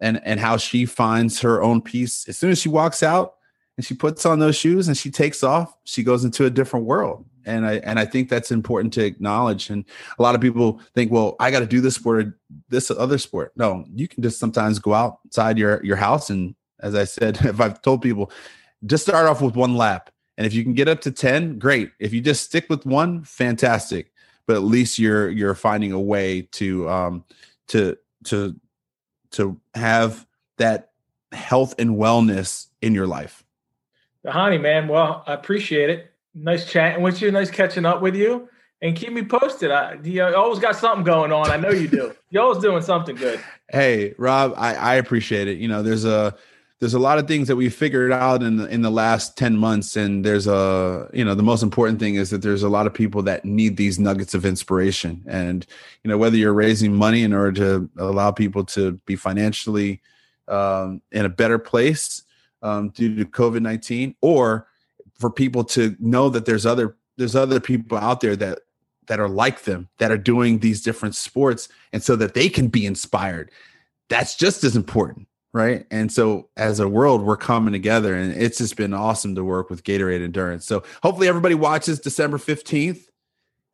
[0.00, 2.26] and and how she finds her own peace.
[2.28, 3.34] As soon as she walks out
[3.80, 6.84] and she puts on those shoes and she takes off she goes into a different
[6.84, 7.24] world.
[7.46, 9.70] And i and i think that's important to acknowledge.
[9.70, 9.86] And
[10.18, 12.38] a lot of people think well i got to do this sport or
[12.68, 13.52] this other sport.
[13.56, 16.28] No you can just sometimes go outside your your house.
[16.28, 18.30] And as i said if i've told people
[18.84, 20.10] just start off with one lap.
[20.36, 21.90] And if you can get up to 10 great.
[21.98, 24.12] If you just stick with one fantastic.
[24.46, 27.24] But at least you're you're finding a way to um
[27.68, 28.54] to to
[29.30, 30.26] to have
[30.58, 30.90] that
[31.32, 33.42] health and wellness in your life
[34.26, 34.88] Dhani, man.
[34.88, 36.12] Well, I appreciate it.
[36.34, 37.30] Nice chatting with you.
[37.30, 38.48] Nice catching up with you.
[38.82, 39.70] And keep me posted.
[39.70, 41.50] I, you always got something going on.
[41.50, 42.14] I know you do.
[42.30, 43.40] You're always doing something good.
[43.68, 45.58] Hey, Rob, I, I appreciate it.
[45.58, 46.34] You know, there's a
[46.80, 49.56] there's a lot of things that we figured out in the, in the last 10
[49.56, 52.86] months and there's a you know the most important thing is that there's a lot
[52.86, 55.66] of people that need these nuggets of inspiration and
[56.02, 60.00] you know whether you're raising money in order to allow people to be financially
[60.48, 62.22] um, in a better place
[62.62, 64.66] um, due to COVID nineteen, or
[65.18, 68.60] for people to know that there's other there's other people out there that
[69.06, 72.68] that are like them that are doing these different sports, and so that they can
[72.68, 73.50] be inspired.
[74.08, 75.86] That's just as important, right?
[75.90, 79.70] And so as a world, we're coming together, and it's just been awesome to work
[79.70, 80.66] with Gatorade Endurance.
[80.66, 83.08] So hopefully everybody watches December fifteenth.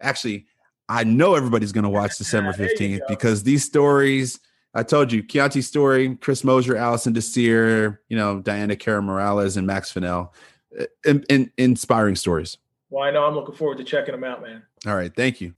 [0.01, 0.47] Actually,
[0.89, 4.39] I know everybody's going to watch December 15th because these stories
[4.77, 9.67] I told you, Keontae Storey, Chris Mosier, Allison Désir, you know, Diana Kara Morales, and
[9.67, 10.35] Max Fennell.
[10.79, 12.59] Uh, in, in, inspiring stories.
[12.91, 14.63] Well, I know I'm looking forward to checking them out, man.
[14.87, 15.11] All right.
[15.17, 15.55] Thank you.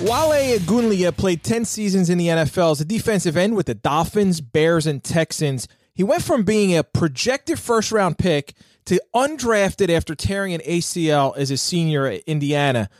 [0.00, 4.40] Wale Ogunleye played 10 seasons in the NFL as a defensive end with the Dolphins,
[4.40, 5.66] Bears, and Texans.
[5.94, 8.54] He went from being a projected first round pick
[8.86, 12.90] to undrafted after tearing an ACL as a senior at Indiana.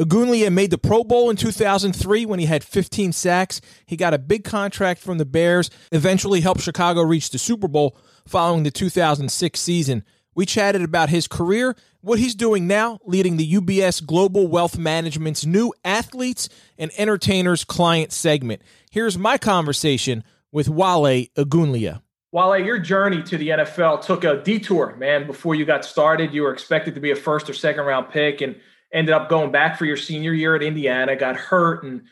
[0.00, 3.60] Ogunleye made the Pro Bowl in 2003 when he had 15 sacks.
[3.86, 7.96] He got a big contract from the Bears, eventually helped Chicago reach the Super Bowl
[8.26, 10.02] following the 2006 season.
[10.34, 15.44] We chatted about his career, what he's doing now, leading the UBS Global Wealth Management's
[15.44, 18.62] new athletes and entertainers client segment.
[18.90, 22.00] Here's my conversation with Wale Ogunleye.
[22.32, 25.26] Wale, your journey to the NFL took a detour, man.
[25.26, 28.40] Before you got started, you were expected to be a first or second round pick
[28.40, 28.54] and
[28.92, 32.02] ended up going back for your senior year at Indiana, got hurt, and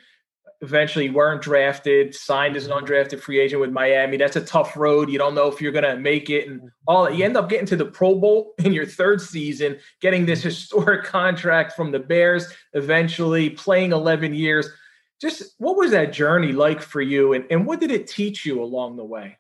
[0.61, 2.85] eventually weren't drafted, signed as an mm-hmm.
[2.85, 4.16] undrafted free agent with Miami.
[4.16, 5.09] That's a tough road.
[5.09, 6.48] You don't know if you're going to make it.
[6.48, 10.26] And all you end up getting to the Pro Bowl in your third season, getting
[10.26, 10.48] this mm-hmm.
[10.48, 14.68] historic contract from the Bears, eventually playing 11 years.
[15.20, 17.33] Just what was that journey like for you?
[17.33, 19.37] And, and what did it teach you along the way?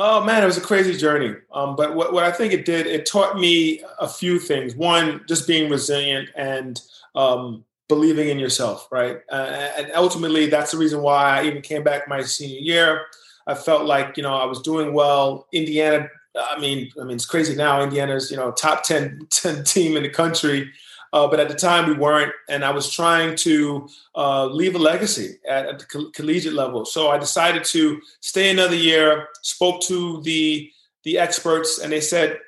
[0.00, 1.34] Oh man, it was a crazy journey.
[1.52, 4.76] Um, but what, what I think it did, it taught me a few things.
[4.76, 6.80] One, just being resilient and
[7.16, 9.18] um, believing in yourself, right?
[9.28, 13.06] Uh, and ultimately, that's the reason why I even came back my senior year.
[13.48, 15.48] I felt like you know I was doing well.
[15.52, 17.82] Indiana, I mean, I mean it's crazy now.
[17.82, 20.70] Indiana's you know top 10, 10 team in the country.
[21.12, 24.78] Uh, but at the time we weren't, and I was trying to uh, leave a
[24.78, 26.84] legacy at, at the co- collegiate level.
[26.84, 29.28] So I decided to stay another year.
[29.42, 30.70] Spoke to the
[31.04, 32.38] the experts, and they said,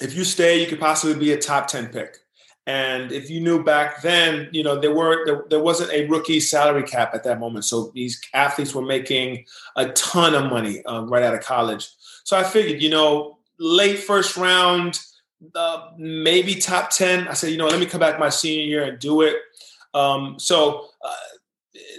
[0.00, 2.16] if you stay, you could possibly be a top ten pick.
[2.66, 6.40] And if you knew back then, you know there were there, there wasn't a rookie
[6.40, 9.44] salary cap at that moment, so these athletes were making
[9.76, 11.88] a ton of money um, right out of college.
[12.24, 15.00] So I figured, you know, late first round
[15.54, 17.28] uh, maybe top 10.
[17.28, 19.36] I said, you know, let me come back my senior year and do it.
[19.94, 21.14] Um, so uh,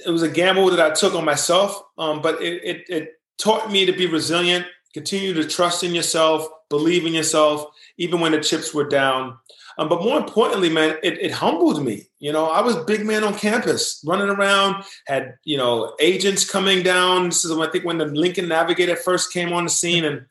[0.05, 3.71] it was a gamble that I took on myself, um, but it, it, it, taught
[3.71, 7.65] me to be resilient, continue to trust in yourself, believe in yourself,
[7.97, 9.35] even when the chips were down.
[9.79, 12.07] Um, but more importantly, man, it, it, humbled me.
[12.19, 16.83] You know, I was big man on campus, running around, had you know agents coming
[16.83, 17.29] down.
[17.29, 20.25] This is I think when the Lincoln Navigator first came on the scene, and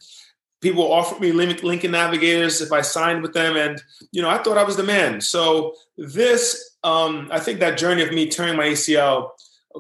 [0.60, 4.58] people offered me Lincoln Navigators if I signed with them, and you know I thought
[4.58, 5.20] I was the man.
[5.20, 9.30] So this, um, I think that journey of me turning my ACL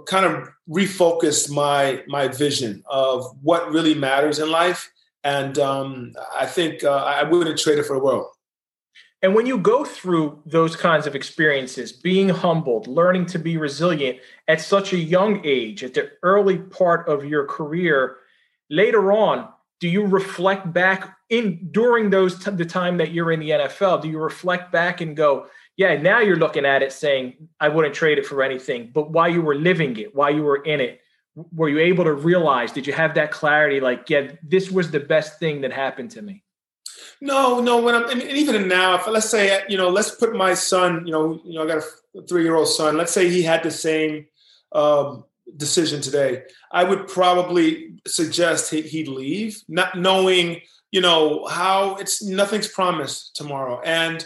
[0.06, 4.90] kind of refocused my my vision of what really matters in life,
[5.24, 8.26] and um, I think uh, I wouldn't trade it for the world.
[9.22, 14.18] And when you go through those kinds of experiences, being humbled, learning to be resilient
[14.48, 18.16] at such a young age, at the early part of your career,
[18.70, 19.48] later on,
[19.80, 24.02] do you reflect back in during those t- the time that you're in the NFL?
[24.02, 27.94] Do you reflect back and go, yeah, now you're looking at it saying, I wouldn't
[27.94, 28.90] trade it for anything.
[28.92, 31.00] But while you were living it, while you were in it,
[31.34, 32.72] were you able to realize?
[32.72, 33.80] Did you have that clarity?
[33.80, 36.44] Like, yeah, this was the best thing that happened to me.
[37.22, 37.80] No, no.
[37.80, 41.12] When I'm, and even now, if let's say, you know, let's put my son, you
[41.12, 41.84] know, you know, I got
[42.16, 42.98] a three year old son.
[42.98, 44.26] Let's say he had the same
[44.72, 45.24] um,
[45.56, 50.60] decision today, I would probably suggest he'd leave, not knowing,
[50.90, 53.80] you know, how it's nothing's promised tomorrow.
[53.84, 54.24] And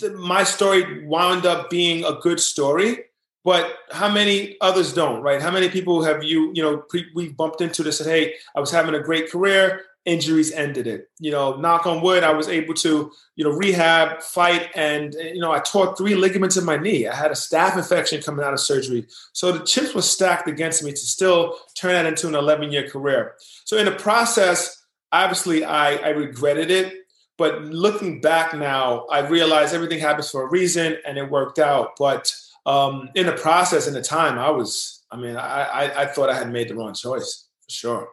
[0.00, 3.04] the, my story wound up being a good story,
[3.44, 5.40] but how many others don't, right?
[5.40, 8.60] How many people have you, you know, pre- we bumped into this said, hey, I
[8.60, 11.10] was having a great career injuries ended it.
[11.18, 15.40] You know, knock on wood, I was able to, you know, rehab, fight, and you
[15.40, 17.06] know, I tore three ligaments in my knee.
[17.06, 19.06] I had a staph infection coming out of surgery.
[19.32, 22.88] So the chips were stacked against me to still turn that into an 11 year
[22.88, 23.34] career.
[23.64, 26.94] So in the process, obviously, I, I regretted it.
[27.38, 31.90] But looking back now, I realize everything happens for a reason, and it worked out.
[31.98, 32.32] But
[32.64, 36.30] um, in the process, in the time, I was, I mean, I, I, I thought
[36.30, 38.08] I had made the wrong choice for sure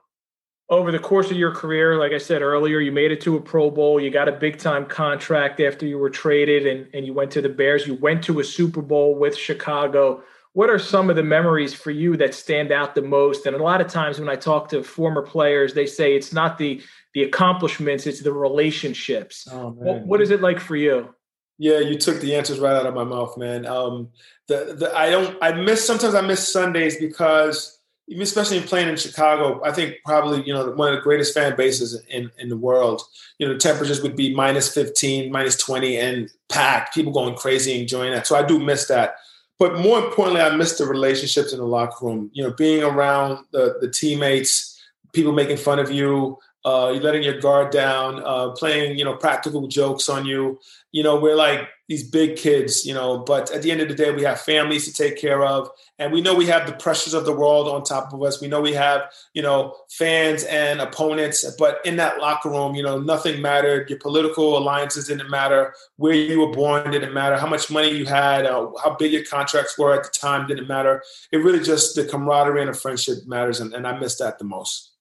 [0.70, 3.42] over the course of your career, like I said earlier, you made it to a
[3.42, 4.00] Pro Bowl.
[4.00, 7.42] You got a big time contract after you were traded and, and you went to
[7.42, 7.86] the Bears.
[7.86, 10.24] You went to a Super Bowl with Chicago.
[10.54, 13.46] What are some of the memories for you that stand out the most?
[13.46, 16.58] And a lot of times when I talk to former players, they say it's not
[16.58, 16.82] the
[17.14, 19.48] the accomplishments, it's the relationships.
[19.52, 21.14] Oh, what, what is it like for you?
[21.60, 23.68] Yeah, you took the answers right out of my mouth, man.
[23.68, 24.10] Um,
[24.48, 27.73] the, the I don't I miss sometimes I miss Sundays because
[28.20, 31.56] especially in playing in Chicago, I think probably you know one of the greatest fan
[31.56, 33.02] bases in in the world.
[33.40, 36.94] You know, the temperatures would be minus fifteen, minus twenty, and packed.
[36.94, 38.28] People going crazy, enjoying that.
[38.28, 39.16] So I do miss that.
[39.60, 42.30] But more importantly, I miss the relationships in the locker room.
[42.34, 44.82] You know, being around the the teammates,
[45.14, 46.38] people making fun of you.
[46.66, 50.60] Uh, you're letting your guard down, uh, playing, you know, practical jokes on you.
[50.92, 53.96] You know, we're like these big kids, you know, but at the end of the
[53.96, 55.70] day, we have families to take care of.
[56.00, 58.40] And we know we have the pressures of the world on top of us.
[58.40, 61.44] We know we have, you know, fans and opponents.
[61.60, 63.90] But in that locker room, you know, nothing mattered.
[63.90, 65.74] Your political alliances didn't matter.
[65.98, 67.36] Where you were born didn't matter.
[67.36, 70.68] How much money you had, uh, how big your contracts were at the time didn't
[70.68, 71.04] matter.
[71.34, 73.60] It really just the camaraderie and the friendship matters.
[73.60, 74.93] And, and I miss that the most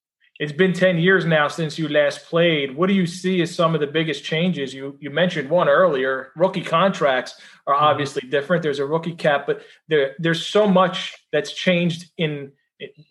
[0.42, 2.74] it's been 10 years now since you last played.
[2.74, 4.74] What do you see as some of the biggest changes?
[4.74, 6.32] You you mentioned one earlier.
[6.34, 7.84] Rookie contracts are mm-hmm.
[7.84, 8.64] obviously different.
[8.64, 12.50] There's a rookie cap, but there there's so much that's changed in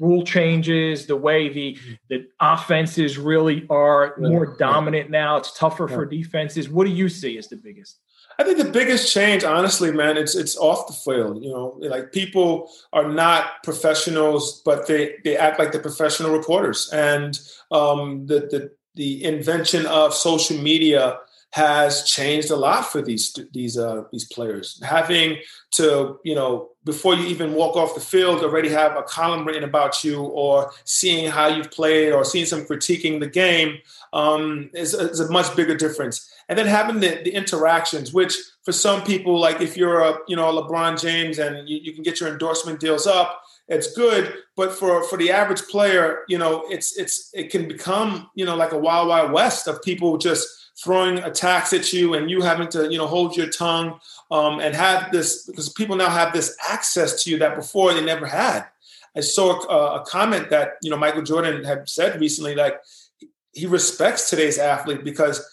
[0.02, 1.78] rule changes, the way the
[2.10, 5.38] the offenses really are more dominant now.
[5.38, 6.68] It's tougher for defenses.
[6.68, 7.98] What do you see as the biggest?
[8.42, 11.44] I think the biggest change, honestly, man, it's it's off the field.
[11.44, 16.90] You know, like people are not professionals, but they they act like they're professional reporters.
[16.92, 17.40] And
[17.70, 21.20] um, the the the invention of social media
[21.52, 24.82] has changed a lot for these these uh, these players.
[24.84, 25.38] Having
[25.72, 29.64] to you know before you even walk off the field already have a column written
[29.64, 33.78] about you, or seeing how you've played, or seeing some critiquing the game
[34.14, 38.74] um, is, is a much bigger difference and then having the, the interactions, which for
[38.74, 42.20] some people, like if you're a you know LeBron James and you, you can get
[42.20, 44.34] your endorsement deals up, it's good.
[44.58, 48.58] But for for the average player, you know, it's it's it can become you know
[48.58, 50.46] like a wild wild west of people just
[50.84, 54.00] throwing attacks at you and you having to you know hold your tongue
[54.32, 58.04] um, and have this because people now have this access to you that before they
[58.04, 58.66] never had.
[59.16, 62.80] I saw a, a comment that you know Michael Jordan had said recently, like
[63.54, 65.46] he respects today's athlete because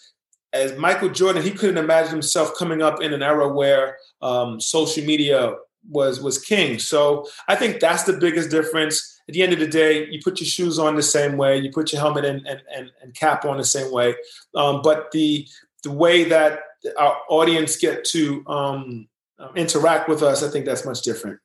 [0.53, 5.05] as Michael Jordan, he couldn't imagine himself coming up in an era where um, social
[5.05, 5.55] media
[5.91, 6.79] was was king.
[6.79, 9.18] So I think that's the biggest difference.
[9.29, 11.70] At the end of the day, you put your shoes on the same way, you
[11.70, 14.14] put your helmet and and, and, and cap on the same way.
[14.55, 15.47] Um, but the
[15.83, 16.61] the way that
[16.99, 19.09] our audience get to um,
[19.55, 21.41] interact with us, I think that's much different.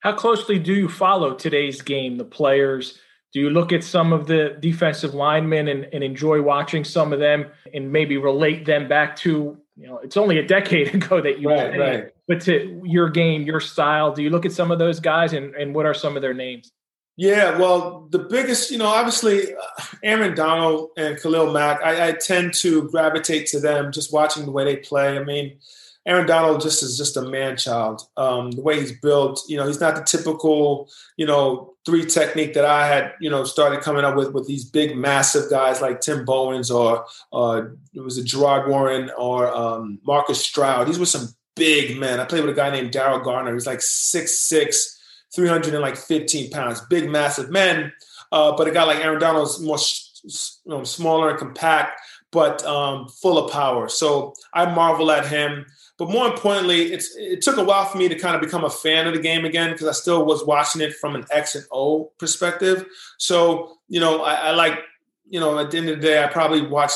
[0.00, 2.98] How closely do you follow today's game, the players?
[3.32, 7.18] Do you look at some of the defensive linemen and, and enjoy watching some of
[7.18, 11.40] them and maybe relate them back to, you know, it's only a decade ago that
[11.40, 12.12] you right, played, right.
[12.28, 14.12] but to your game, your style?
[14.12, 16.34] Do you look at some of those guys and, and what are some of their
[16.34, 16.70] names?
[17.16, 22.12] Yeah, well, the biggest, you know, obviously uh, Aaron Donald and Khalil Mack, I, I
[22.12, 25.16] tend to gravitate to them just watching the way they play.
[25.16, 25.58] I mean,
[26.06, 28.02] Aaron Donald just is just a man child.
[28.16, 32.54] Um, the way he's built, you know, he's not the typical, you know, three technique
[32.54, 36.00] that I had, you know, started coming up with with these big, massive guys like
[36.00, 37.62] Tim Bowens or uh,
[37.94, 40.88] it was a Gerard Warren or um, Marcus Stroud.
[40.88, 42.20] These were some big men.
[42.20, 43.54] I played with a guy named Daryl Gardener.
[43.54, 44.93] He's like 6'6",
[45.34, 47.92] 315 pounds, big, massive men.
[48.32, 49.78] Uh, but a guy like Aaron Donald is more
[50.24, 53.88] you know, smaller and compact, but um, full of power.
[53.88, 55.66] So I marvel at him.
[55.96, 58.70] But more importantly, it's it took a while for me to kind of become a
[58.70, 61.64] fan of the game again because I still was watching it from an X and
[61.70, 62.84] O perspective.
[63.18, 64.80] So you know, I, I like
[65.28, 66.90] you know at the end of the day, I probably watch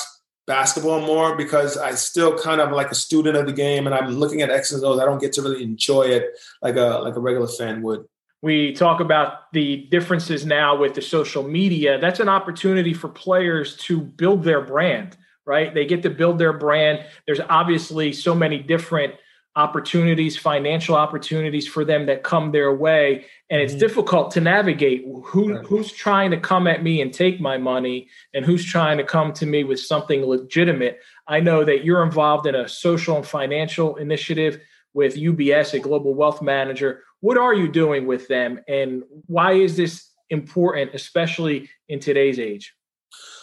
[0.48, 4.08] basketball more because I still kind of like a student of the game and I'm
[4.08, 4.98] looking at X and O's.
[4.98, 6.24] I don't get to really enjoy it
[6.60, 8.04] like a like a regular fan would.
[8.40, 11.98] We talk about the differences now with the social media.
[11.98, 15.16] That's an opportunity for players to build their brand
[15.48, 15.72] right?
[15.72, 17.06] They get to build their brand.
[17.26, 19.14] There's obviously so many different
[19.56, 23.80] opportunities, financial opportunities for them that come their way, and it's mm-hmm.
[23.80, 28.44] difficult to navigate who who's trying to come at me and take my money, and
[28.44, 31.00] who's trying to come to me with something legitimate.
[31.26, 34.60] I know that you're involved in a social and financial initiative
[34.92, 37.02] with UBS, a global wealth manager.
[37.20, 42.74] What are you doing with them, and why is this important, especially in today's age?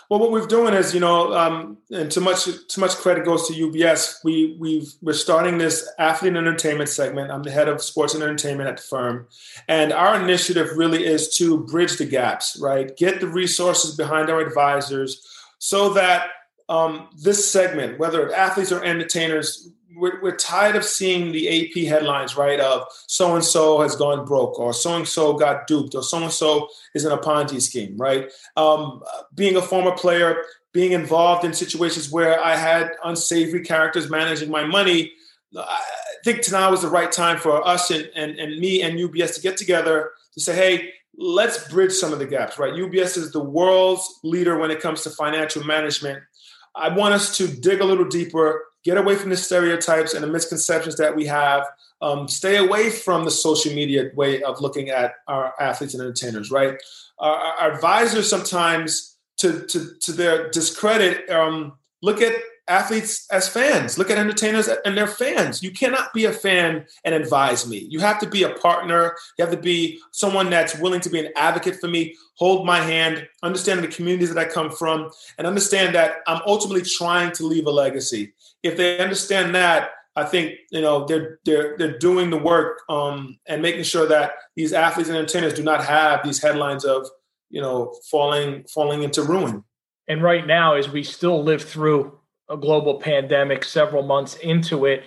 [0.10, 3.48] Well, what we're doing is, you know, um, and too much too much credit goes
[3.48, 4.24] to UBS.
[4.24, 7.32] We we've we're starting this athlete and entertainment segment.
[7.32, 9.28] I'm the head of sports and entertainment at the firm,
[9.68, 12.96] and our initiative really is to bridge the gaps, right?
[12.96, 15.26] Get the resources behind our advisors,
[15.58, 16.28] so that
[16.70, 22.38] um, this segment, whether athletes or entertainers, we're, we're tired of seeing the AP headlines,
[22.38, 22.60] right?
[22.60, 26.24] Of so and so has gone broke, or so and so got duped, or so
[26.24, 28.32] and so is in a Ponzi scheme, right?
[28.58, 29.02] Um,
[29.34, 30.44] being a former player,
[30.74, 35.14] being involved in situations where I had unsavory characters managing my money,
[35.58, 35.82] I
[36.24, 39.42] think now is the right time for us and, and, and me and UBS to
[39.42, 42.74] get together to say, hey, let's bridge some of the gaps, right?
[42.74, 46.22] UBS is the world's leader when it comes to financial management.
[46.76, 50.28] I want us to dig a little deeper, get away from the stereotypes and the
[50.28, 51.66] misconceptions that we have.
[52.02, 56.52] Um, stay away from the social media way of looking at our athletes and entertainers,
[56.52, 56.78] right?
[57.20, 62.34] Our, our advisors sometimes, to to to their discredit, um, look at
[62.68, 63.98] athletes as fans.
[63.98, 65.62] Look at entertainers and their fans.
[65.62, 67.86] You cannot be a fan and advise me.
[67.90, 69.16] You have to be a partner.
[69.38, 72.80] You have to be someone that's willing to be an advocate for me, hold my
[72.80, 77.46] hand, understand the communities that I come from, and understand that I'm ultimately trying to
[77.46, 78.34] leave a legacy.
[78.66, 83.38] If they understand that, I think you know they're they're they're doing the work um,
[83.48, 87.08] and making sure that these athletes and entertainers do not have these headlines of
[87.50, 89.64] you know falling falling into ruin.
[90.08, 92.18] And right now, as we still live through
[92.50, 95.04] a global pandemic, several months into it,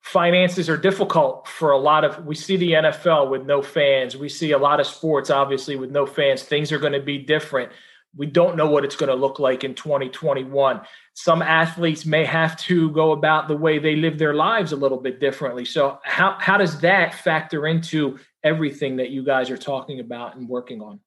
[0.00, 2.24] finances are difficult for a lot of.
[2.24, 4.16] We see the NFL with no fans.
[4.16, 6.42] We see a lot of sports, obviously, with no fans.
[6.42, 7.72] Things are going to be different.
[8.16, 10.82] We don't know what it's going to look like in 2021
[11.14, 14.98] some athletes may have to go about the way they live their lives a little
[14.98, 15.64] bit differently.
[15.64, 20.48] So how how does that factor into everything that you guys are talking about and
[20.48, 21.00] working on?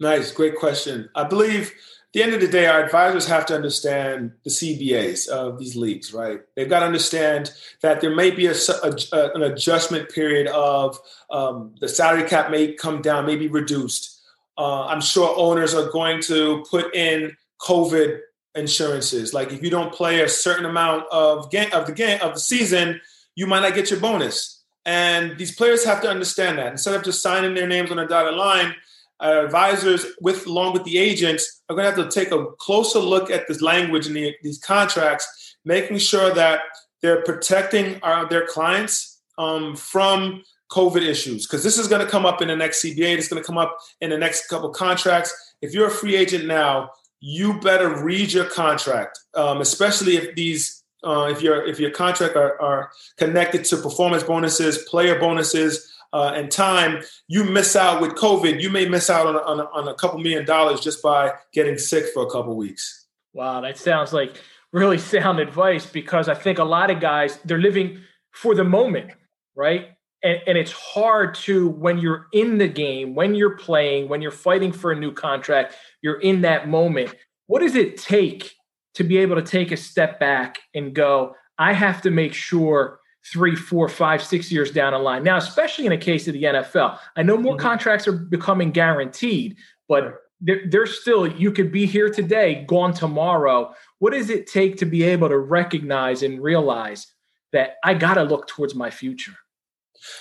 [0.00, 1.08] Nice, great question.
[1.14, 1.72] I believe
[2.12, 6.12] the end of the day, our advisors have to understand the CBAs of these leagues,
[6.12, 6.40] right?
[6.56, 10.98] They've got to understand that there may be a, a an adjustment period of
[11.30, 14.11] um, the salary cap may come down, may be reduced.
[14.58, 18.20] Uh, I'm sure owners are going to put in COVID
[18.54, 19.32] insurances.
[19.32, 22.40] Like if you don't play a certain amount of game of the game of the
[22.40, 23.00] season,
[23.34, 24.62] you might not get your bonus.
[24.84, 26.72] And these players have to understand that.
[26.72, 28.74] Instead of just signing their names on a dotted line,
[29.22, 32.98] uh, advisors with along with the agents are going to have to take a closer
[32.98, 36.60] look at this language in the, these contracts, making sure that
[37.00, 40.42] they're protecting our, their clients um, from
[40.72, 41.46] COVID issues.
[41.46, 43.18] Because this is going to come up in the next CBA.
[43.18, 45.54] It's going to come up in the next couple contracts.
[45.60, 50.82] If you're a free agent now, you better read your contract, um, especially if these
[51.04, 56.32] uh, if your if your contract are, are, connected to performance bonuses, player bonuses, uh,
[56.34, 57.02] and time.
[57.28, 58.60] You miss out with COVID.
[58.60, 62.06] You may miss out on, on, on a couple million dollars just by getting sick
[62.12, 63.06] for a couple weeks.
[63.32, 64.40] Wow, that sounds like
[64.72, 68.00] really sound advice because I think a lot of guys they're living
[68.30, 69.12] for the moment,
[69.54, 69.90] right?
[70.24, 74.30] And, and, it's hard to when you're in the game when you're playing when you're
[74.30, 77.14] fighting for a new contract you're in that moment.
[77.46, 78.54] What does it take
[78.94, 83.00] to be able to take a step back and go i have to make sure
[83.32, 86.42] three four five six years down the line now especially in a case of the
[86.42, 87.66] nfl i know more mm-hmm.
[87.66, 89.56] contracts are becoming guaranteed
[89.88, 93.72] but there's still you could be here today gone tomorrow.
[94.00, 97.06] What does it take to be able to recognize and realize
[97.52, 99.34] that i got to look towards my future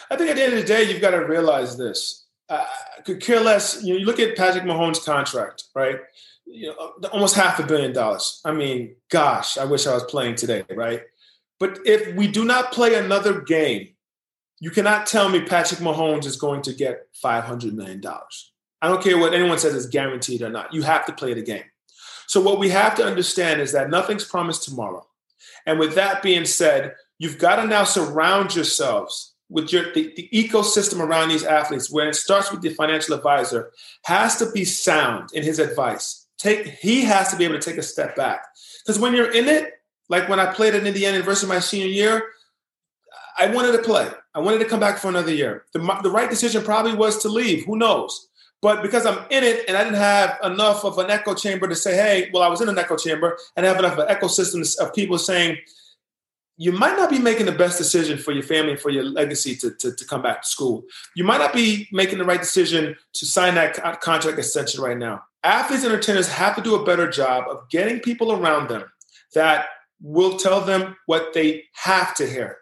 [0.09, 2.25] I think at the end of the day, you've got to realize this.
[2.49, 2.65] Uh,
[3.05, 3.83] could care less.
[3.83, 5.99] You, know, you look at Patrick Mahomes' contract, right?
[6.45, 8.41] You know, almost half a billion dollars.
[8.43, 11.03] I mean, gosh, I wish I was playing today, right?
[11.59, 13.89] But if we do not play another game,
[14.59, 18.01] you cannot tell me Patrick Mahomes is going to get $500 million.
[18.81, 20.73] I don't care what anyone says is guaranteed or not.
[20.73, 21.63] You have to play the game.
[22.27, 25.05] So, what we have to understand is that nothing's promised tomorrow.
[25.65, 30.29] And with that being said, you've got to now surround yourselves with your the, the,
[30.33, 33.71] ecosystem around these athletes, where it starts with the financial advisor,
[34.05, 36.27] has to be sound in his advice.
[36.37, 38.45] Take he has to be able to take a step back
[38.83, 39.73] because when you're in it,
[40.09, 42.23] like when I played at Indiana University my senior year,
[43.37, 44.09] I wanted to play.
[44.33, 45.65] I wanted to come back for another year.
[45.73, 47.65] The, the right decision probably was to leave.
[47.65, 48.29] Who knows?
[48.61, 51.75] But because I'm in it and I didn't have enough of an echo chamber to
[51.75, 54.15] say, hey, well, I was in an echo chamber and I have enough of an
[54.15, 55.57] ecosystem of people saying,
[56.57, 59.55] you might not be making the best decision for your family and for your legacy
[59.55, 60.83] to, to, to, come back to school.
[61.15, 65.23] You might not be making the right decision to sign that contract extension right now.
[65.43, 68.83] Athletes and entertainers have to do a better job of getting people around them
[69.33, 69.67] that
[70.01, 72.57] will tell them what they have to hear.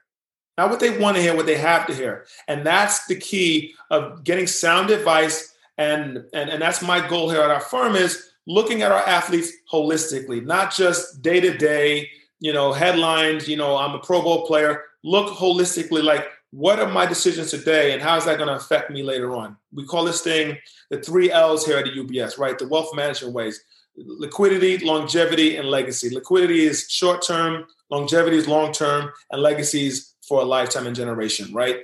[0.58, 2.26] Not what they want to hear, what they have to hear.
[2.48, 5.54] And that's the key of getting sound advice.
[5.78, 9.52] And, and, and that's my goal here at our firm is looking at our athletes
[9.72, 12.10] holistically, not just day to day
[12.40, 14.84] you know, headlines, you know, I'm a Pro Bowl player.
[15.04, 18.90] Look holistically like what are my decisions today and how is that going to affect
[18.90, 19.56] me later on?
[19.74, 20.58] We call this thing
[20.90, 22.58] the three L's here at the UBS, right?
[22.58, 23.64] The wealth management ways
[23.96, 26.10] liquidity, longevity, and legacy.
[26.10, 31.54] Liquidity is short term, longevity is long term, and legacies for a lifetime and generation,
[31.54, 31.78] right?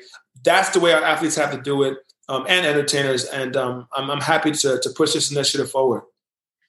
[0.44, 1.98] That's the way our athletes have to do it
[2.30, 3.26] um, and entertainers.
[3.26, 6.04] And um, I'm, I'm happy to, to push this initiative forward.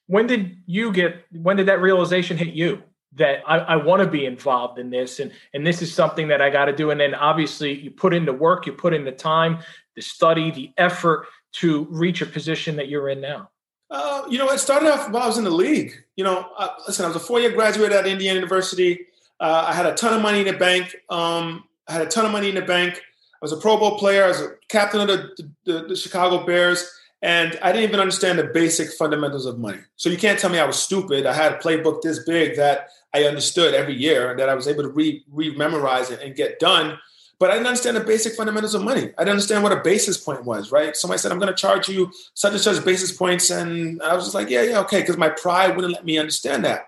[0.07, 2.81] When did you get, when did that realization hit you?
[3.17, 6.41] That I, I want to be involved in this and and this is something that
[6.41, 6.91] I got to do.
[6.91, 9.59] And then obviously you put in the work, you put in the time,
[9.95, 13.49] the study, the effort to reach a position that you're in now.
[13.89, 15.93] Uh, you know, it started off while I was in the league.
[16.15, 19.07] You know, uh, listen, I was a four-year graduate at Indiana University.
[19.39, 20.95] Uh, I had a ton of money in the bank.
[21.09, 22.95] Um, I had a ton of money in the bank.
[22.97, 24.25] I was a Pro Bowl player.
[24.25, 26.91] I was a captain of the, the, the Chicago Bears.
[27.21, 29.79] And I didn't even understand the basic fundamentals of money.
[29.95, 31.25] So you can't tell me I was stupid.
[31.25, 34.83] I had a playbook this big that I understood every year that I was able
[34.83, 36.99] to re re-memorize it and get done.
[37.39, 39.11] But I didn't understand the basic fundamentals of money.
[39.17, 40.95] I didn't understand what a basis point was, right?
[40.95, 43.51] Somebody said, I'm going to charge you such and such basis points.
[43.51, 45.01] And I was just like, yeah, yeah, okay.
[45.01, 46.87] Because my pride wouldn't let me understand that.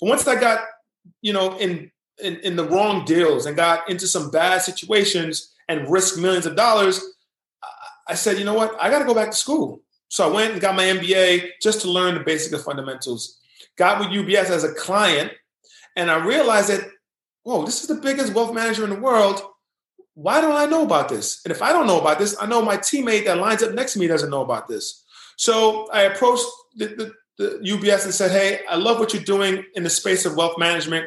[0.00, 0.60] But once I got,
[1.20, 1.90] you know, in,
[2.22, 6.56] in, in the wrong deals and got into some bad situations and risked millions of
[6.56, 7.02] dollars,
[8.08, 8.76] I said, you know what?
[8.80, 9.82] I got to go back to school.
[10.08, 13.38] So I went and got my MBA just to learn the basic fundamentals.
[13.78, 15.32] Got with UBS as a client,
[15.96, 16.86] and I realized that,
[17.44, 19.42] whoa, this is the biggest wealth manager in the world.
[20.14, 21.40] Why don't I know about this?
[21.44, 23.94] And if I don't know about this, I know my teammate that lines up next
[23.94, 25.02] to me doesn't know about this.
[25.36, 26.44] So I approached
[26.76, 30.26] the, the, the UBS and said, hey, I love what you're doing in the space
[30.26, 31.06] of wealth management.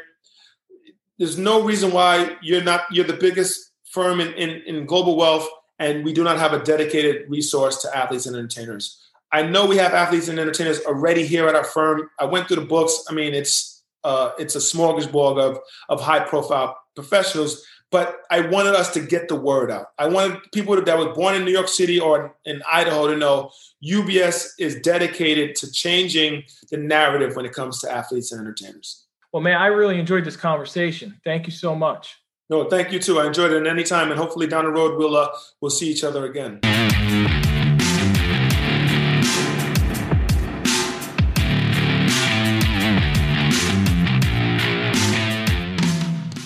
[1.20, 5.48] There's no reason why you're not you're the biggest firm in, in, in global wealth
[5.80, 9.02] and we do not have a dedicated resource to athletes and entertainers.
[9.32, 12.10] I know we have athletes and entertainers already here at our firm.
[12.20, 13.04] I went through the books.
[13.10, 15.60] I mean, it's uh, it's a smorgasbord of
[15.90, 17.66] of high profile professionals.
[17.92, 19.88] But I wanted us to get the word out.
[20.00, 23.52] I wanted people that were born in New York City or in Idaho to know
[23.86, 29.06] UBS is dedicated to changing the narrative when it comes to athletes and entertainers.
[29.32, 31.20] Well, man, I really enjoyed this conversation.
[31.24, 32.16] Thank you so much.
[32.50, 33.20] No, thank you too.
[33.20, 33.58] I enjoyed it.
[33.58, 35.30] And anytime, and hopefully down the road we'll uh,
[35.62, 36.60] we'll see each other again.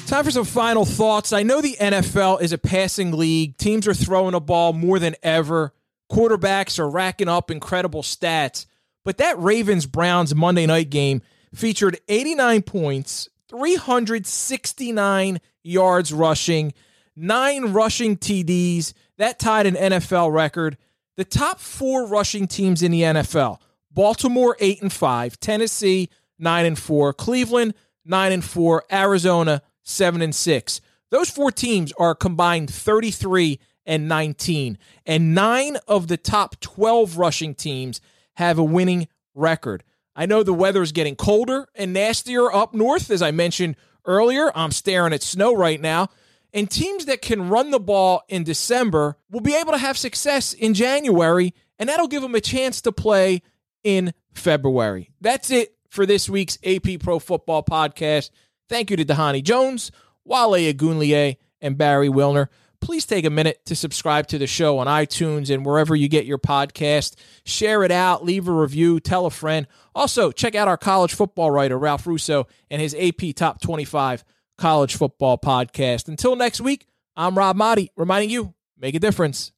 [0.08, 1.34] Time for some final thoughts.
[1.34, 3.58] I know the NFL is a passing league.
[3.58, 5.74] Teams are throwing a ball more than ever.
[6.12, 8.66] Quarterbacks are racking up incredible stats.
[9.06, 11.22] But that Ravens Browns Monday night game
[11.54, 16.74] featured 89 points, 369 yards rushing,
[17.16, 18.94] nine rushing TDs.
[19.18, 20.78] That tied an NFL record.
[21.18, 23.60] The top four rushing teams in the NFL
[23.92, 27.74] Baltimore, 8 and 5, Tennessee, 9 and 4, Cleveland,
[28.06, 30.82] 9 and 4, Arizona, 7 and 6.
[31.12, 37.56] Those four teams are combined 33 and 19, and nine of the top 12 rushing
[37.56, 38.00] teams
[38.36, 39.84] have a winning record.
[40.16, 43.76] I know the weather is getting colder and nastier up north, as I mentioned
[44.10, 44.52] earlier.
[44.54, 46.10] I'm staring at snow right now.
[46.54, 50.54] And teams that can run the ball in December will be able to have success
[50.54, 53.44] in January, and that'll give them a chance to play
[53.84, 55.12] in February.
[55.22, 58.32] That's it for this week's AP Pro Football Podcast.
[58.68, 59.92] Thank you to Dhani Jones,
[60.26, 62.48] Wale Ogunleye, and Barry Wilner
[62.82, 66.26] please take a minute to subscribe to the show on iTunes and wherever you get
[66.26, 67.16] your podcast.
[67.46, 69.68] Share it out, leave a review, tell a friend.
[69.94, 74.24] Also, check out our college football writer, Ralph Russo, and his AP Top 25
[74.58, 76.08] College Football Podcast.
[76.08, 79.52] Until next week, I'm Rob Maaddi, reminding you make a difference,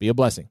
[0.00, 0.48] be a blessing.